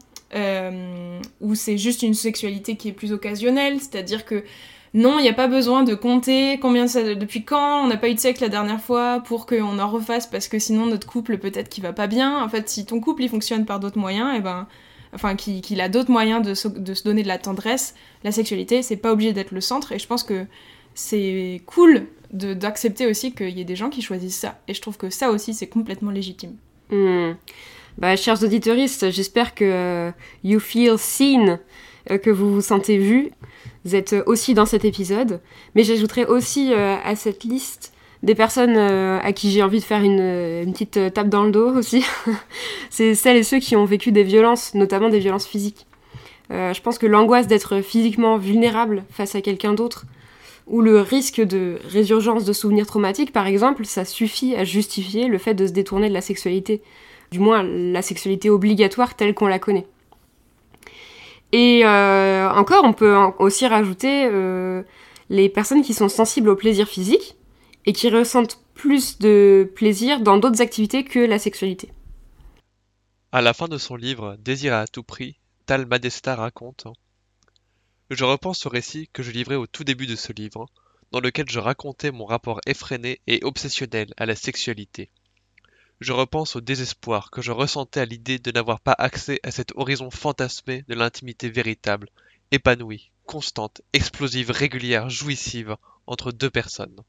[1.42, 4.44] où c'est juste une sexualité qui est plus occasionnelle, c'est-à-dire que
[4.94, 8.10] non, il n'y a pas besoin de compter combien ça, depuis quand on n'a pas
[8.10, 11.38] eu de sexe la dernière fois pour qu'on en refasse parce que sinon notre couple
[11.38, 12.42] peut-être qu'il va pas bien.
[12.42, 14.66] En fait, si ton couple il fonctionne par d'autres moyens, et eh ben,
[15.14, 16.68] enfin qu'il a d'autres moyens de se,
[17.04, 19.92] donner de la tendresse, la sexualité c'est pas obligé d'être le centre.
[19.92, 20.44] Et je pense que
[20.94, 24.60] c'est cool d'accepter aussi qu'il y ait des gens qui choisissent ça.
[24.68, 26.56] Et je trouve que ça aussi c'est complètement légitime.
[26.90, 27.32] Hmm.
[27.96, 30.10] Bah, chers auditeuristes, j'espère que euh,
[30.44, 31.58] you feel seen,
[32.08, 33.32] que vous vous sentez vus.
[33.84, 35.40] Vous êtes aussi dans cet épisode.
[35.74, 39.84] Mais j'ajouterai aussi euh, à cette liste des personnes euh, à qui j'ai envie de
[39.84, 42.04] faire une, une, petite euh, tape dans le dos aussi.
[42.90, 45.86] c'est celles et ceux qui ont vécu des violences, notamment des violences physiques.
[46.50, 50.04] je pense que l'angoisse d'être physiquement vulnérable face à quelqu'un d'autre,
[50.68, 55.38] ou le risque de résurgence de souvenirs traumatiques, par exemple, ça suffit à justifier le
[55.38, 56.82] fait de se détourner de la sexualité.
[57.32, 59.86] Du moins, la sexualité obligatoire telle qu'on la connaît.
[61.52, 64.82] Et euh, encore, on peut aussi rajouter euh,
[65.28, 67.36] les personnes qui sont sensibles au plaisir physique
[67.84, 71.90] et qui ressentent plus de plaisir dans d'autres activités que la sexualité.
[73.32, 75.36] À la fin de son livre Désir à tout prix,
[75.66, 76.86] Tal Madesta raconte
[78.10, 80.66] Je repense au récit que je livrais au tout début de ce livre,
[81.12, 85.10] dans lequel je racontais mon rapport effréné et obsessionnel à la sexualité
[86.02, 89.72] je repense au désespoir que je ressentais à l'idée de n'avoir pas accès à cet
[89.76, 92.08] horizon fantasmé de l'intimité véritable,
[92.50, 95.76] épanouie, constante, explosive, régulière, jouissive
[96.08, 97.00] entre deux personnes.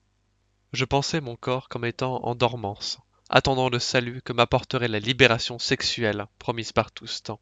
[0.74, 5.58] Je pensais mon corps comme étant en dormance, attendant le salut que m'apporterait la libération
[5.58, 7.42] sexuelle promise par tous temps.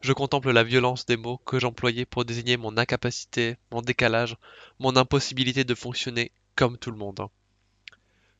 [0.00, 4.36] Je contemple la violence des mots que j'employais pour désigner mon incapacité, mon décalage,
[4.80, 7.28] mon impossibilité de fonctionner comme tout le monde.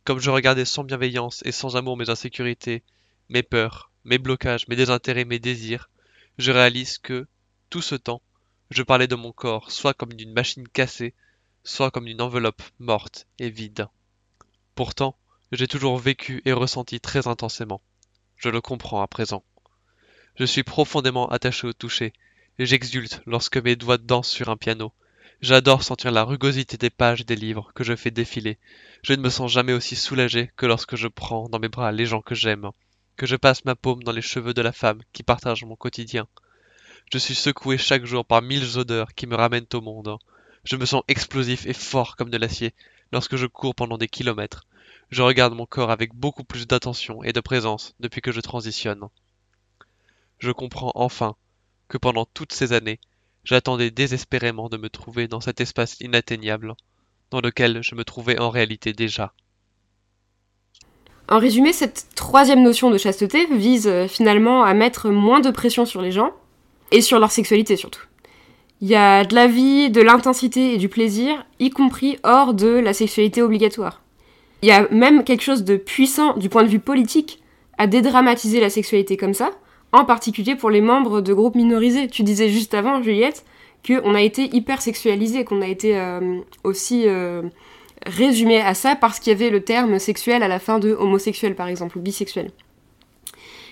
[0.05, 2.83] Comme je regardais sans bienveillance et sans amour mes insécurités,
[3.29, 5.91] mes peurs, mes blocages, mes désintérêts, mes désirs,
[6.39, 7.29] je réalise que,
[7.71, 8.21] tout ce temps,
[8.71, 11.15] je parlais de mon corps soit comme d'une machine cassée,
[11.63, 13.87] soit comme d'une enveloppe morte et vide.
[14.75, 15.17] Pourtant,
[15.53, 17.81] j'ai toujours vécu et ressenti très intensément.
[18.37, 19.45] Je le comprends à présent.
[20.35, 22.13] Je suis profondément attaché au toucher,
[22.59, 24.93] et j'exulte lorsque mes doigts dansent sur un piano.
[25.43, 28.59] J'adore sentir la rugosité des pages des livres que je fais défiler.
[29.03, 32.07] Je ne me sens jamais aussi soulagé que lorsque je prends dans mes bras les
[32.07, 32.71] gens que j'aime,
[33.17, 36.27] que je passe ma paume dans les cheveux de la femme qui partage mon quotidien.
[37.13, 40.17] Je suis secoué chaque jour par mille odeurs qui me ramènent au monde.
[40.65, 42.73] Je me sens explosif et fort comme de l'acier
[43.11, 44.65] lorsque je cours pendant des kilomètres.
[45.11, 49.09] Je regarde mon corps avec beaucoup plus d'attention et de présence depuis que je transitionne
[50.43, 51.37] je comprends enfin
[51.87, 52.99] que pendant toutes ces années,
[53.45, 56.75] j'attendais désespérément de me trouver dans cet espace inatteignable,
[57.31, 59.33] dans lequel je me trouvais en réalité déjà.
[61.29, 65.87] En résumé, cette troisième notion de chasteté vise euh, finalement à mettre moins de pression
[65.87, 66.33] sur les gens,
[66.93, 68.03] et sur leur sexualité surtout.
[68.81, 72.69] Il y a de la vie, de l'intensité et du plaisir, y compris hors de
[72.69, 74.03] la sexualité obligatoire.
[74.63, 77.43] Il y a même quelque chose de puissant du point de vue politique
[77.79, 79.51] à dédramatiser la sexualité comme ça,
[79.93, 82.09] en particulier pour les membres de groupes minorisés.
[82.09, 83.45] Tu disais juste avant, Juliette,
[83.87, 86.01] qu'on a été hyper sexualisé, qu'on a été
[86.65, 87.43] aussi euh,
[88.07, 91.55] résumé à ça parce qu'il y avait le terme sexuel à la fin de homosexuel,
[91.55, 92.51] par exemple, ou bisexuel.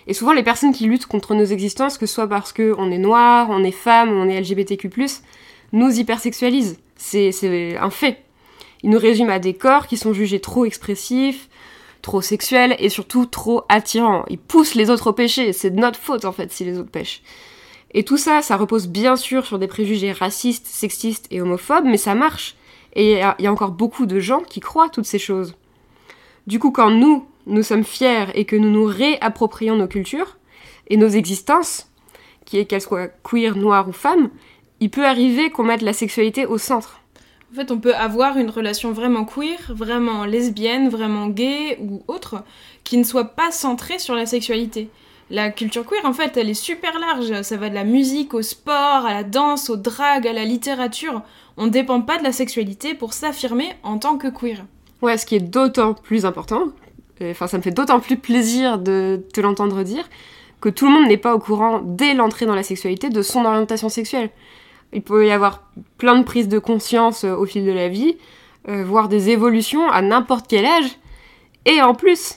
[0.07, 2.99] Et souvent, les personnes qui luttent contre nos existences, que ce soit parce qu'on est
[2.99, 4.91] noir, on est femme, on est LGBTQ,
[5.73, 6.79] nous hypersexualisent.
[6.97, 8.23] C'est un fait.
[8.83, 11.49] Ils nous résument à des corps qui sont jugés trop expressifs,
[12.03, 14.25] trop sexuel et surtout trop attirant.
[14.29, 16.91] Il pousse les autres au péché, c'est de notre faute en fait si les autres
[16.91, 17.23] pêchent.
[17.93, 21.97] Et tout ça, ça repose bien sûr sur des préjugés racistes, sexistes et homophobes, mais
[21.97, 22.57] ça marche.
[22.95, 25.55] Et il y, a encore beaucoup de gens qui croient toutes ces choses.
[26.47, 30.39] Du coup, quand nous, nous sommes fiers et que nous nous réapproprions nos cultures
[30.89, 31.91] et nos existences,
[32.45, 34.31] qu'elles soient queer, noires ou femmes,
[34.81, 37.00] il peut arriver qu'on mette la sexualité au centre.
[37.53, 42.45] En fait, on peut avoir une relation vraiment queer, vraiment lesbienne, vraiment gay ou autre,
[42.85, 44.89] qui ne soit pas centrée sur la sexualité.
[45.31, 47.43] La culture queer, en fait, elle est super large.
[47.43, 51.23] Ça va de la musique au sport, à la danse, au drag, à la littérature.
[51.57, 54.65] On ne dépend pas de la sexualité pour s'affirmer en tant que queer.
[55.03, 56.67] Ouais, ce qui est d'autant plus important,
[57.21, 60.09] enfin, ça me fait d'autant plus plaisir de te l'entendre dire,
[60.61, 63.45] que tout le monde n'est pas au courant dès l'entrée dans la sexualité de son
[63.45, 64.31] orientation sexuelle.
[64.93, 65.63] Il peut y avoir
[65.99, 68.17] plein de prises de conscience euh, au fil de la vie,
[68.69, 70.99] euh, voire des évolutions à n'importe quel âge.
[71.65, 72.37] Et en plus,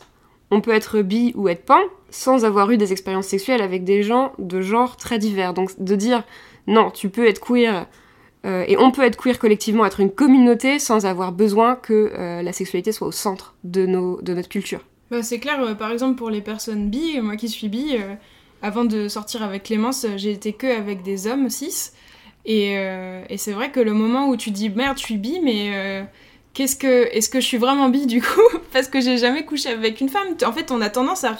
[0.51, 4.03] on peut être bi ou être pan sans avoir eu des expériences sexuelles avec des
[4.03, 5.53] gens de genre très divers.
[5.53, 6.23] Donc de dire
[6.67, 7.87] non, tu peux être queer
[8.45, 12.11] euh, et on peut être queer collectivement, être une communauté sans avoir besoin que
[12.43, 14.81] la sexualité soit au centre de, nos, de notre culture.
[15.09, 17.95] Bah, c'est clair, par exemple pour les personnes bi, moi qui suis bi,
[18.61, 21.93] avant de sortir avec Clémence, j'ai été que avec des hommes cis.
[22.49, 25.71] Euh, et, c'est vrai que le moment où tu dis merde, je suis bi, mais
[25.73, 26.03] euh,
[26.53, 28.41] qu'est-ce que, est-ce que je suis vraiment bi du coup?
[28.73, 30.35] Parce que j'ai jamais couché avec une femme.
[30.45, 31.35] En fait, on a tendance à,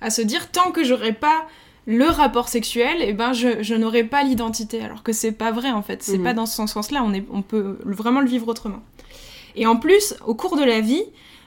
[0.00, 1.46] à, se dire tant que j'aurai pas
[1.86, 4.80] le rapport sexuel, et eh ben je, je n'aurai pas l'identité.
[4.80, 6.02] Alors que c'est pas vrai en fait.
[6.02, 6.24] C'est mhm.
[6.24, 7.02] pas dans ce sens-là.
[7.04, 8.82] On, est, on peut vraiment le vivre autrement.
[9.56, 11.04] Et en plus, au cours de la vie,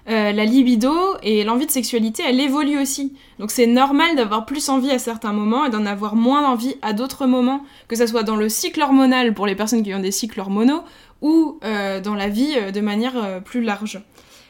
[0.10, 3.14] euh, la libido et l'envie de sexualité, elle évolue aussi.
[3.40, 6.94] Donc c'est normal d'avoir plus envie à certains moments et d'en avoir moins envie à
[6.94, 10.12] d'autres moments, que ce soit dans le cycle hormonal pour les personnes qui ont des
[10.12, 10.82] cycles hormonaux
[11.22, 14.02] ou euh, dans la vie euh, de manière plus large.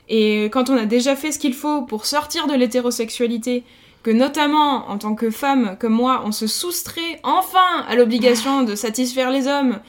[0.10, 3.64] Et quand on a déjà fait ce qu'il faut pour sortir de l'hétérosexualité,
[4.04, 8.76] que notamment en tant que femme comme moi, on se soustrait enfin à l'obligation de
[8.76, 9.80] satisfaire les hommes.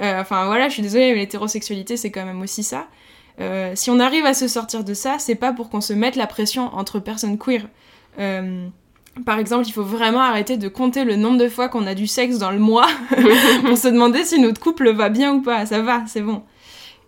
[0.00, 2.86] enfin voilà, je suis désolée, mais l'hétérosexualité c'est quand même aussi ça.
[3.40, 6.16] Euh, si on arrive à se sortir de ça, c'est pas pour qu'on se mette
[6.16, 7.68] la pression entre personnes queer.
[8.18, 8.66] Euh,
[9.24, 12.06] par exemple, il faut vraiment arrêter de compter le nombre de fois qu'on a du
[12.06, 12.86] sexe dans le mois
[13.66, 15.66] pour se demander si notre couple va bien ou pas.
[15.66, 16.42] Ça va, c'est bon.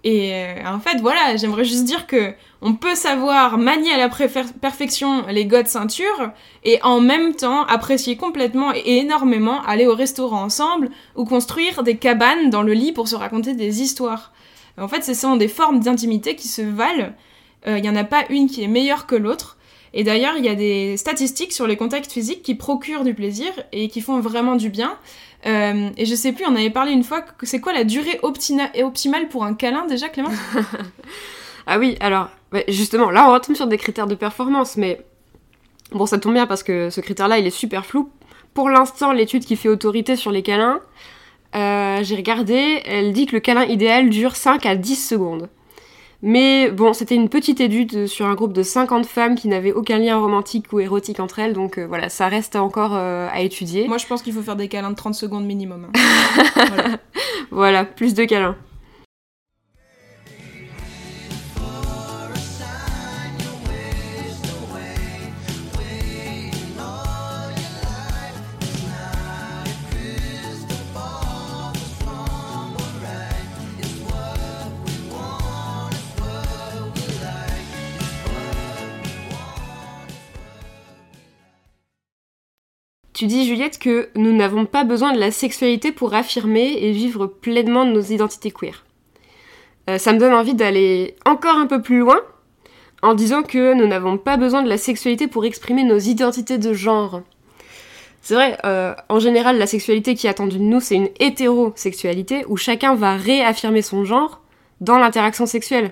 [0.04, 4.08] Et euh, en fait, voilà, j'aimerais juste dire que on peut savoir manier à la
[4.08, 6.30] perfection les godes ceintures
[6.64, 11.96] et en même temps apprécier complètement et énormément aller au restaurant ensemble ou construire des
[11.96, 14.32] cabanes dans le lit pour se raconter des histoires.
[14.80, 17.12] En fait, ce sont des formes d'intimité qui se valent.
[17.66, 19.56] Euh, il n'y en a pas une qui est meilleure que l'autre.
[19.94, 23.50] Et d'ailleurs, il y a des statistiques sur les contacts physiques qui procurent du plaisir
[23.72, 24.96] et qui font vraiment du bien.
[25.46, 29.28] Euh, et je sais plus, on avait parlé une fois, c'est quoi la durée optimale
[29.28, 30.30] pour un câlin déjà, Clément?
[31.70, 32.30] Ah oui, alors,
[32.68, 35.04] justement, là on retombe sur des critères de performance, mais
[35.92, 38.08] bon, ça tombe bien parce que ce critère-là, il est super flou.
[38.54, 40.80] Pour l'instant, l'étude qui fait autorité sur les câlins,
[41.54, 45.48] euh, j'ai regardé, elle dit que le câlin idéal dure 5 à 10 secondes.
[46.20, 49.98] Mais bon, c'était une petite étude sur un groupe de 50 femmes qui n'avaient aucun
[49.98, 53.86] lien romantique ou érotique entre elles, donc euh, voilà, ça reste encore euh, à étudier.
[53.86, 55.86] Moi je pense qu'il faut faire des câlins de 30 secondes minimum.
[55.86, 56.00] Hein.
[56.68, 56.98] voilà.
[57.52, 58.56] voilà, plus de câlins.
[83.18, 87.26] Tu dis, Juliette, que nous n'avons pas besoin de la sexualité pour affirmer et vivre
[87.26, 88.84] pleinement nos identités queer.
[89.90, 92.20] Euh, ça me donne envie d'aller encore un peu plus loin
[93.02, 96.72] en disant que nous n'avons pas besoin de la sexualité pour exprimer nos identités de
[96.72, 97.22] genre.
[98.22, 102.44] C'est vrai, euh, en général, la sexualité qui est attendue de nous, c'est une hétérosexualité
[102.46, 104.42] où chacun va réaffirmer son genre
[104.80, 105.90] dans l'interaction sexuelle.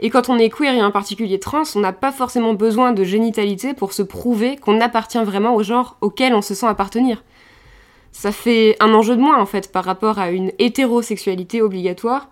[0.00, 3.04] Et quand on est queer et en particulier trans, on n'a pas forcément besoin de
[3.04, 7.22] génitalité pour se prouver qu'on appartient vraiment au genre auquel on se sent appartenir.
[8.12, 12.28] Ça fait un enjeu de moins en fait par rapport à une hétérosexualité obligatoire,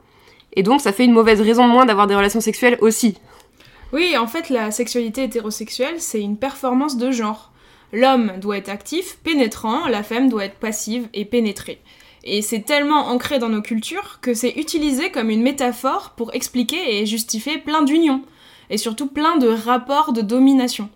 [0.55, 3.17] et donc ça fait une mauvaise raison de moins d'avoir des relations sexuelles aussi.
[3.93, 7.53] Oui, en fait la sexualité hétérosexuelle c'est une performance de genre.
[7.93, 11.81] L'homme doit être actif, pénétrant, la femme doit être passive et pénétrée.
[12.25, 16.99] Et c'est tellement ancré dans nos cultures que c'est utilisé comme une métaphore pour expliquer
[16.99, 18.23] et justifier plein d'unions,
[18.71, 20.89] et surtout plein de rapports de domination.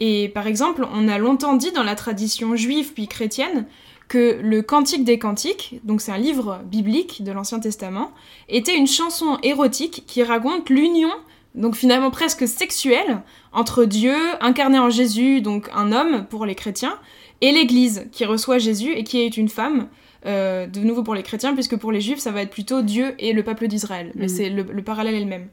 [0.00, 3.66] Et par exemple, on a longtemps dit dans la tradition juive puis chrétienne
[4.08, 8.10] que le Cantique des Cantiques, donc c'est un livre biblique de l'Ancien Testament,
[8.48, 11.12] était une chanson érotique qui raconte l'union,
[11.54, 13.22] donc finalement presque sexuelle,
[13.52, 16.98] entre Dieu, incarné en Jésus, donc un homme pour les chrétiens,
[17.40, 19.88] et l'Église, qui reçoit Jésus et qui est une femme,
[20.26, 23.14] euh, de nouveau pour les chrétiens, puisque pour les juifs, ça va être plutôt Dieu
[23.18, 24.12] et le peuple d'Israël.
[24.14, 24.28] Mais mm.
[24.28, 25.48] c'est le, parallèle est le même.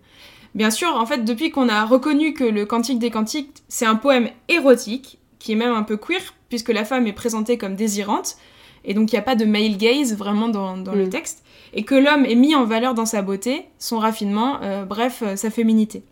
[0.56, 3.96] Bien sûr, en fait, depuis qu'on a reconnu que le Cantique des Cantiques, c'est un
[3.96, 8.36] poème érotique, qui est même un peu queer, puisque la femme est présentée comme désirante,
[8.84, 11.10] et donc il n'y a pas de male gaze vraiment dans, le mm.
[11.10, 15.24] texte, et que l'homme est mis en valeur dans sa beauté, son raffinement, euh, bref,
[15.26, 16.04] euh, sa féminité.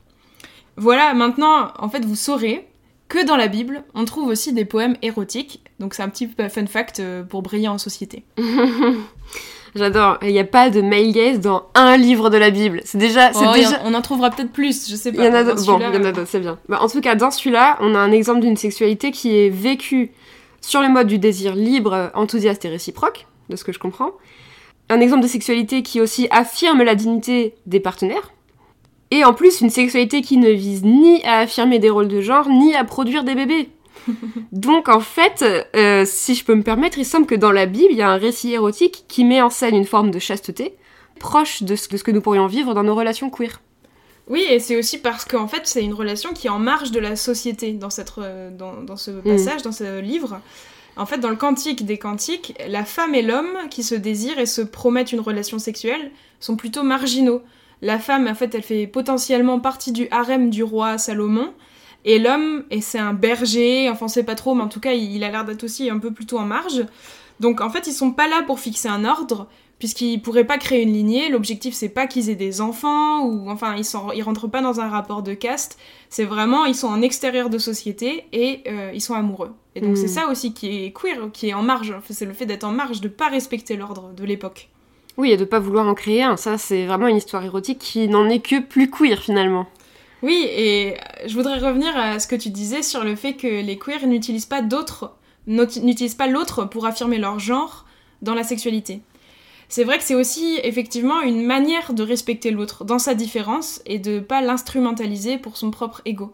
[0.78, 2.69] Voilà, maintenant, en fait, vous saurez
[3.10, 5.62] que dans la Bible, on trouve aussi des poèmes érotiques.
[5.80, 8.24] Donc c'est un petit fun fact euh, pour briller en société.
[9.76, 10.18] J'adore.
[10.22, 12.82] Il n'y a pas de male gaze dans un livre de la Bible.
[12.86, 13.82] C'est déjà, oh, déjà...
[13.84, 15.22] On en trouvera peut-être plus, je sais pas.
[15.22, 15.66] Il y en a d'autres.
[15.66, 16.58] Bon, il y en a d'autres, c'est bien.
[16.70, 20.12] Bah, en tout cas, dans celui-là, on a un exemple d'une sexualité qui est vécue
[20.62, 24.12] sur le mode du désir libre, enthousiaste et réciproque, de ce que je comprends.
[24.90, 28.32] Un exemple de sexualité qui aussi affirme la dignité des partenaires,
[29.12, 32.48] et en plus, une sexualité qui ne vise ni à affirmer des rôles de genre,
[32.48, 33.70] ni à produire des bébés.
[34.52, 35.44] Donc en fait,
[35.76, 38.10] euh, si je peux me permettre, il semble que dans la Bible, il y a
[38.10, 40.76] un récit érotique qui met en scène une forme de chasteté,
[41.20, 43.62] proche de ce, que nous pourrions vivre dans nos relations queer.
[44.28, 47.00] Oui, et c'est aussi parce qu'en fait, c'est une relation qui est en marge de
[47.00, 49.22] la société dans, cette, euh, dans, ce mm.
[49.24, 50.40] passage, dans ce livre.
[50.98, 54.46] En fait, dans le Cantique des Cantiques, la femme et l'homme qui se désirent et
[54.46, 57.42] se promettent une relation sexuelle sont plutôt marginaux
[57.82, 61.54] la femme, en fait, elle fait potentiellement partie du harem du roi Salomon.
[62.06, 64.94] Et l'homme, et c'est un berger, enfin on sait pas trop, mais en tout cas
[64.94, 66.86] il, a l'air d'être aussi un peu plutôt en marge.
[67.40, 70.84] Donc en fait ils sont pas là pour fixer un ordre, puisqu'ils pourraient pas créer
[70.84, 71.28] une lignée.
[71.30, 74.80] L'objectif c'est pas qu'ils aient des enfants, ou enfin ils, sont, ils rentrent pas dans
[74.80, 75.78] un rapport de caste.
[76.10, 79.52] C'est vraiment, ils sont en extérieur de société et euh, ils sont amoureux.
[79.76, 80.08] Et donc c'est hmm.
[80.08, 81.94] ça aussi qui est queer, qui est en marge.
[82.10, 84.70] c'est le fait d'être en marge, de pas respecter l'ordre de l'époque.
[85.20, 88.08] Oui, et de pas vouloir en créer un, ça c'est vraiment une histoire érotique qui
[88.08, 89.68] n'en est que plus queer finalement.
[90.24, 90.96] Oui, et
[91.28, 94.46] je voudrais revenir à ce que tu disais sur le fait que les queers n'utilisent
[94.46, 94.62] pas
[95.46, 97.86] n'utilisent pas l'autre pour affirmer leur genre
[98.22, 99.02] dans la sexualité.
[99.68, 104.00] C'est vrai que c'est aussi effectivement une manière de respecter l'autre dans sa différence et
[104.00, 106.34] de pas l'instrumentaliser pour son propre ego.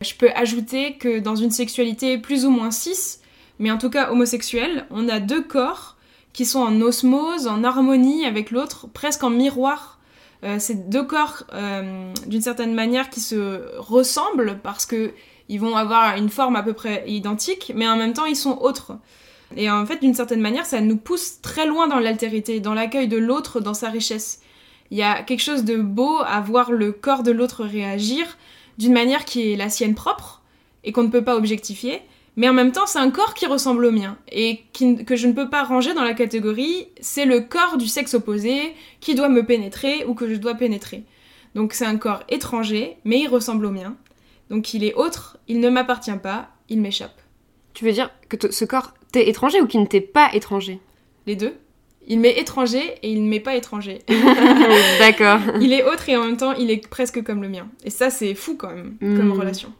[0.00, 3.18] Je peux ajouter que dans une sexualité plus ou moins cis,
[3.58, 5.93] mais en tout cas homosexuelle, on a deux corps
[6.34, 9.98] qui sont en osmose, en harmonie avec l'autre, presque en miroir.
[10.42, 15.14] Euh, c'est deux corps, euh, d'une certaine manière, qui se ressemblent parce que
[15.48, 18.58] ils vont avoir une forme à peu près identique, mais en même temps, ils sont
[18.58, 18.92] autres.
[19.56, 23.08] Et en fait, d'une certaine manière, ça nous pousse très loin dans l'altérité, dans l'accueil
[23.08, 24.40] de l'autre, dans sa richesse.
[24.90, 28.26] Il y a quelque chose de beau à voir le corps de l'autre réagir
[28.78, 30.42] d'une manière qui est la sienne propre
[30.82, 32.02] et qu'on ne peut pas objectifier,
[32.36, 35.32] Mais en même temps, c'est un corps qui ressemble au mien et que je ne
[35.32, 39.44] peux pas ranger dans la catégorie c'est le corps du sexe opposé qui doit me
[39.44, 41.04] pénétrer ou que je dois pénétrer.
[41.54, 43.96] Donc c'est un corps étranger, mais il ressemble au mien.
[44.50, 47.20] Donc il est autre, il ne m'appartient pas, il m'échappe.
[47.72, 50.80] Tu veux dire que ce corps t'est étranger ou qu'il ne t'est pas étranger?
[51.26, 51.54] Les deux.
[52.06, 54.00] Il m'est étranger et il ne m'est pas étranger.
[54.98, 55.38] D'accord.
[55.60, 57.68] il est autre et en même temps il est presque comme le mien.
[57.84, 59.32] Et ça c'est fou quand même comme hmm.
[59.32, 59.72] relation.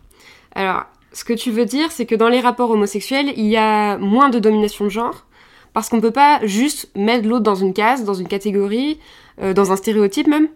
[0.55, 0.85] Alors,
[1.15, 4.31] ce que tu veux dire, c'est que dans les rapports homosexuels, il y a moins
[4.31, 5.27] de domination de genre,
[5.73, 8.99] parce qu'on ne peut pas juste mettre l'autre dans une case, dans une catégorie,
[9.41, 10.49] euh, dans un stéréotype même,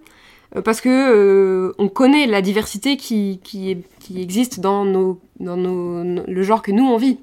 [0.56, 3.40] euh, parce que euh, on connaît la diversité qui,
[4.14, 7.18] existe dans, le genre que nous on vit.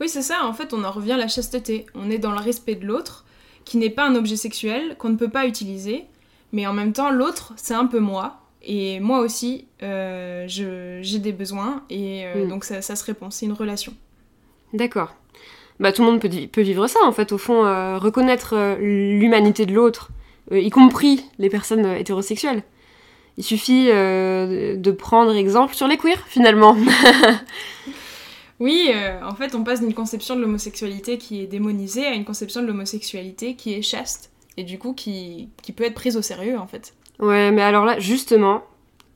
[0.00, 1.86] Oui, c'est ça, en fait, on en revient à la chasteté.
[1.94, 3.24] On est dans le respect de l'autre,
[3.64, 6.04] qui n'est pas un objet sexuel, qu'on ne peut pas utiliser,
[6.52, 11.32] mais en même temps, l'autre, c'est un peu moi, et moi aussi, euh, j'ai des
[11.32, 12.48] besoins et euh, mm.
[12.48, 13.30] donc ça, se répond.
[13.30, 13.94] C'est une relation.
[14.72, 15.14] D'accord.
[15.78, 17.30] Bah, tout le monde peut, peut, vivre ça en fait.
[17.30, 20.10] Au fond, euh, reconnaître l'humanité de l'autre,
[20.50, 22.64] y compris les personnes hétérosexuelles.
[23.38, 26.76] Il suffit de prendre exemple sur les queers finalement.
[28.60, 28.90] oui,
[29.22, 32.66] en fait, on passe d'une conception de l'homosexualité qui est démonisée à une conception de
[32.66, 36.66] l'homosexualité qui est chaste et du coup qui, qui peut être prise au sérieux en
[36.66, 36.94] fait.
[37.18, 38.62] Ouais, mais alors là, justement,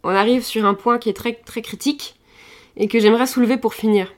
[0.03, 2.16] on arrive sur un point qui est très très critique
[2.76, 4.12] et que j'aimerais soulever pour finir.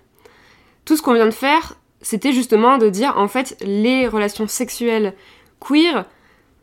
[0.84, 5.14] Tout ce qu'on vient de faire, c'était justement de dire en fait les relations sexuelles
[5.60, 6.04] queer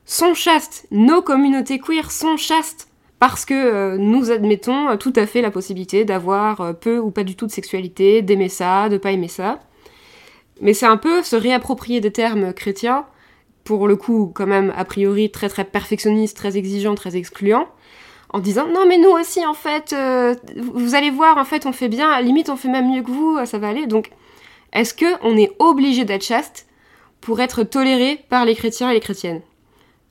[0.05, 2.87] sont chastes, nos communautés queer sont chastes
[3.19, 7.25] parce que euh, nous admettons tout à fait la possibilité d'avoir euh, peu ou pas
[7.25, 9.59] du tout de sexualité, d'aimer ça, de pas aimer ça.
[10.61, 13.05] Mais c'est un peu se réapproprier des termes chrétiens
[13.69, 17.67] pour le coup, quand même, a priori, très très perfectionniste, très exigeant, très excluant,
[18.33, 21.71] en disant non mais nous aussi en fait, euh, vous allez voir en fait on
[21.71, 23.85] fait bien, à limite on fait même mieux que vous, ça va aller.
[23.85, 24.09] Donc
[24.73, 26.65] est-ce que on est obligé d'être chaste
[27.21, 29.41] pour être toléré par les chrétiens et les chrétiennes?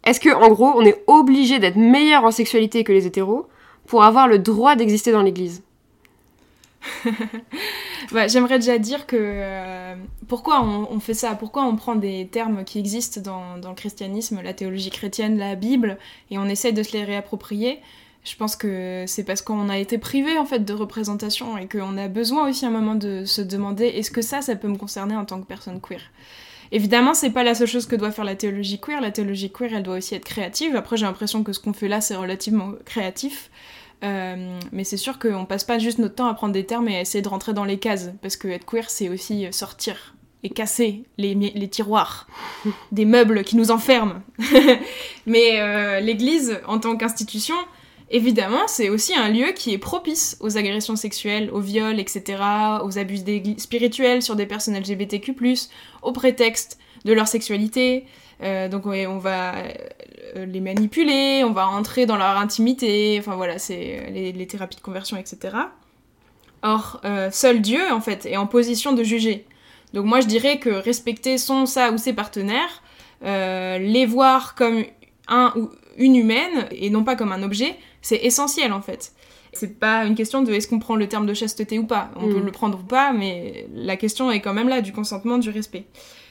[0.05, 3.49] Est-ce que en gros on est obligé d'être meilleur en sexualité que les hétéros
[3.89, 5.65] pour avoir le droit d'exister dans l'Église?
[8.13, 9.95] bah, J'aimerais déjà dire que euh,
[10.29, 11.35] pourquoi on, fait ça?
[11.35, 15.99] Pourquoi on prend des termes qui existent dans, le christianisme, la théologie chrétienne, la Bible,
[16.31, 17.81] et on essaye de se les réapproprier?
[18.25, 21.97] Je pense que c'est parce qu'on a été privé en fait de représentation et qu'on
[21.97, 25.17] a besoin aussi un moment de se demander est-ce que ça, ça peut me concerner
[25.17, 26.01] en tant que personne queer?
[26.71, 29.01] Évidemment, c'est pas la seule chose que doit faire la théologie queer.
[29.01, 30.77] La théologie queer, elle doit aussi être créative.
[30.77, 33.51] Après, j'ai l'impression que ce qu'on fait là, c'est relativement créatif.
[34.05, 36.97] Euh, mais c'est sûr qu'on passe pas juste notre temps à prendre des termes et
[36.97, 40.51] à essayer de rentrer dans les cases, parce que être queer, c'est aussi sortir et
[40.51, 42.29] casser les, les tiroirs
[42.93, 44.23] des meubles qui nous enferment.
[45.27, 47.57] mais euh, l'Église, en tant qu'institution,
[48.11, 52.43] évidemment, c'est aussi un lieu qui est propice aux agressions sexuelles, aux viols, etc.,
[52.85, 53.19] aux abus
[53.59, 55.35] spirituels sur des personnes LGBTQ+,
[56.03, 58.05] au prétexte de leur sexualité.
[58.41, 59.55] Euh, donc on va
[60.35, 64.83] les manipuler, on va entrer dans leur intimité, enfin voilà, c'est euh, les, thérapies de
[64.83, 65.57] conversion, etc.
[66.63, 67.01] Or,
[67.31, 69.47] seul Dieu, en fait, est en position de juger.
[69.95, 72.83] Donc moi, je dirais que respecter son, ça ou ses partenaires,
[73.23, 74.85] les voir comme
[75.29, 79.13] un ou une humaine et non pas comme un objet, c'est essentiel, en fait.
[79.53, 82.11] C'est pas une question de est-ce qu'on prend le terme de chasteté ou pas.
[82.17, 82.45] On peut mm.
[82.45, 85.85] le prendre ou pas, mais la question est quand même là du consentement, du respect.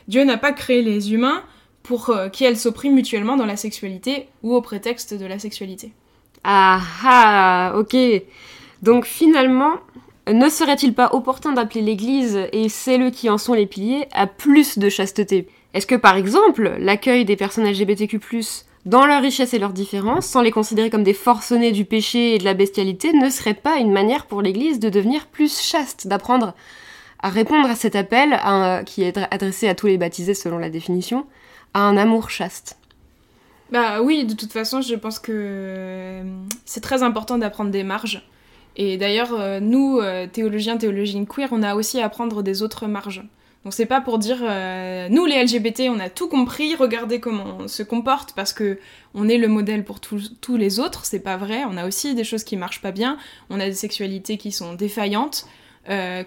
[0.08, 1.43] Dieu n'a pas créé les humains
[1.88, 5.92] pour euh, qu'elles s'oppriment mutuellement dans la sexualité ou au prétexte de la sexualité.
[6.44, 7.96] Ah ah, ok.
[8.82, 9.76] Donc finalement,
[10.32, 14.78] ne serait-il pas opportun d'appeler l'Église et celles qui en sont les piliers à plus
[14.78, 15.48] de chasteté?
[15.74, 18.20] Est-ce que par exemple, l'accueil des personnes LGBTQ+,
[18.86, 22.38] dans leur richesse et leurs différences, sans les considérer comme des forcenés du péché et
[22.38, 26.54] de la bestialité, ne serait pas une manière pour l'Église de devenir plus chaste, d'apprendre
[27.22, 28.40] à répondre à cet appel
[28.86, 31.26] qui est adressé à tous les baptisés selon la définition,
[31.80, 32.78] un amour chaste
[33.71, 36.23] Bah oui, de toute façon, je pense que euh,
[36.65, 38.28] c'est très important d'apprendre des marges.
[38.75, 42.88] Et d'ailleurs, euh, nous, euh, théologiens, théologiennes queer, on a aussi à apprendre des autres
[42.88, 43.23] marges.
[43.63, 44.38] Donc c'est pas pour dire
[45.09, 48.80] nous les LGBT on a tout compris, regardez comment on se comporte parce que
[49.13, 52.23] on est le modèle pour tous les autres, c'est pas vrai, on a aussi des
[52.23, 53.17] choses qui marchent pas bien,
[53.49, 55.47] on a des sexualités qui sont défaillantes,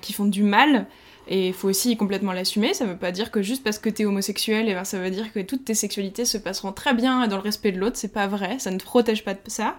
[0.03, 0.86] qui font du mal,
[1.31, 2.74] et il faut aussi complètement l'assumer.
[2.74, 5.11] Ça veut pas dire que juste parce que t'es homosexuel, et eh ben ça veut
[5.11, 7.97] dire que toutes tes sexualités se passeront très bien dans le respect de l'autre.
[7.97, 8.59] C'est pas vrai.
[8.59, 9.76] Ça ne te protège pas de ça.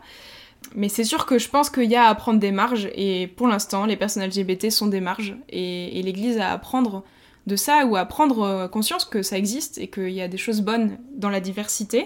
[0.76, 2.90] Mais c'est sûr que je pense qu'il y a à prendre des marges.
[2.96, 5.36] Et pour l'instant, les personnes LGBT sont des marges.
[5.50, 7.04] Et, l'Église a à apprendre
[7.48, 10.38] de ça ou à prendre euh, conscience que ça existe et qu'il y a des
[10.38, 12.06] choses bonnes dans la diversité.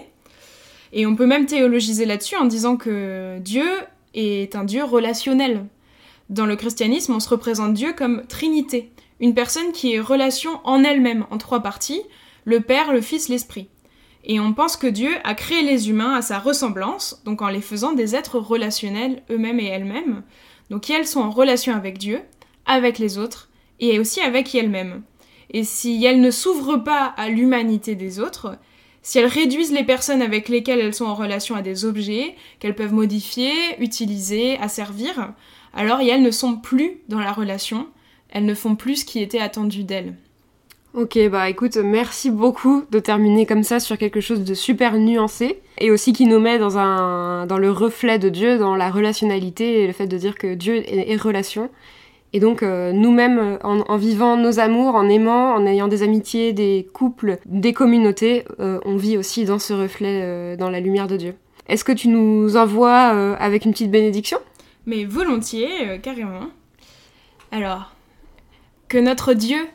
[0.92, 3.68] Et on peut même théologiser là-dessus en disant que Dieu
[4.14, 5.66] est un Dieu relationnel.
[6.30, 8.90] Dans le christianisme, on se représente Dieu comme Trinité
[9.20, 12.02] une personne qui est relation en elle-même, en trois parties,
[12.44, 13.68] le Père, le Fils, l'Esprit.
[14.24, 17.60] Et on pense que Dieu a créé les humains à sa ressemblance, donc en les
[17.60, 20.22] faisant des êtres relationnels eux-mêmes et elles-mêmes.
[20.68, 22.20] Donc elles sont en relation avec Dieu,
[22.66, 25.02] avec les autres, et aussi avec elles-mêmes.
[25.50, 28.58] Et si elles ne s'ouvrent pas à l'humanité des autres,
[29.02, 32.74] si elles réduisent les personnes avec lesquelles elles sont en relation à des objets qu'elles
[32.74, 35.32] peuvent modifier, utiliser, asservir,
[35.72, 37.86] alors elles ne sont plus dans la relation,
[38.36, 40.12] elles ne font plus ce qui était attendu d'elles.
[40.92, 45.62] Ok, bah écoute, merci beaucoup de terminer comme ça sur quelque chose de super nuancé
[45.78, 49.80] et aussi qui nous met dans, un, dans le reflet de Dieu, dans la relationnalité
[49.80, 51.70] et le fait de dire que Dieu est, relation.
[52.34, 56.86] Et donc euh, nous-mêmes, en, vivant nos amours, en aimant, en ayant des amitiés, des
[56.92, 61.16] couples, des communautés, euh, on vit aussi dans ce reflet, euh, dans la lumière de
[61.16, 61.36] Dieu.
[61.68, 64.38] Est-ce que tu nous envoies avec une petite bénédiction?
[64.84, 66.48] Mais volontiers, carrément.
[67.50, 67.95] Alors,
[68.88, 69.68] que notre Dieu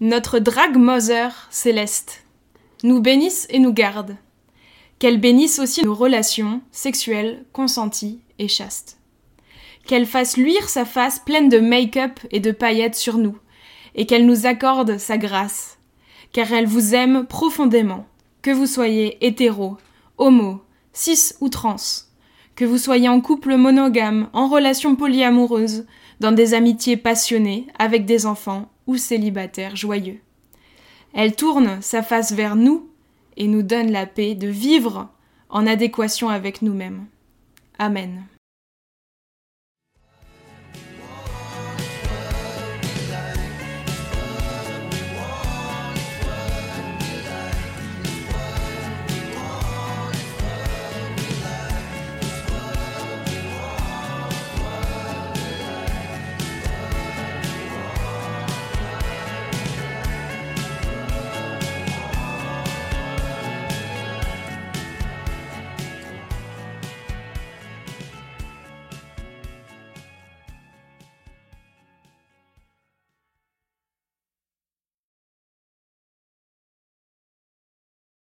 [0.00, 2.24] notre Drag Mother céleste
[2.82, 4.16] nous bénisse et nous garde.
[4.98, 8.98] Qu'elle bénisse aussi nos relations sexuelles consenties et chastes.
[9.86, 13.38] Qu'elle fasse luire sa face pleine de make-up et de paillettes sur nous,
[13.94, 15.78] et qu'elle nous accorde sa grâce,
[16.32, 18.06] car elle vous aime profondément,
[18.42, 19.78] que vous soyez hétéro,
[20.18, 20.60] homo,
[20.92, 21.76] cis ou trans,
[22.56, 25.86] que vous soyez en couple monogame, en relation polyamoureuse,
[26.20, 30.20] dans des amitiés passionnées, avec des enfants ou célibataire joyeux.
[31.12, 32.88] Elle tourne sa face vers nous
[33.36, 35.08] et nous donne la paix de vivre
[35.48, 37.06] en adéquation avec nous-mêmes.
[37.78, 38.24] Amen.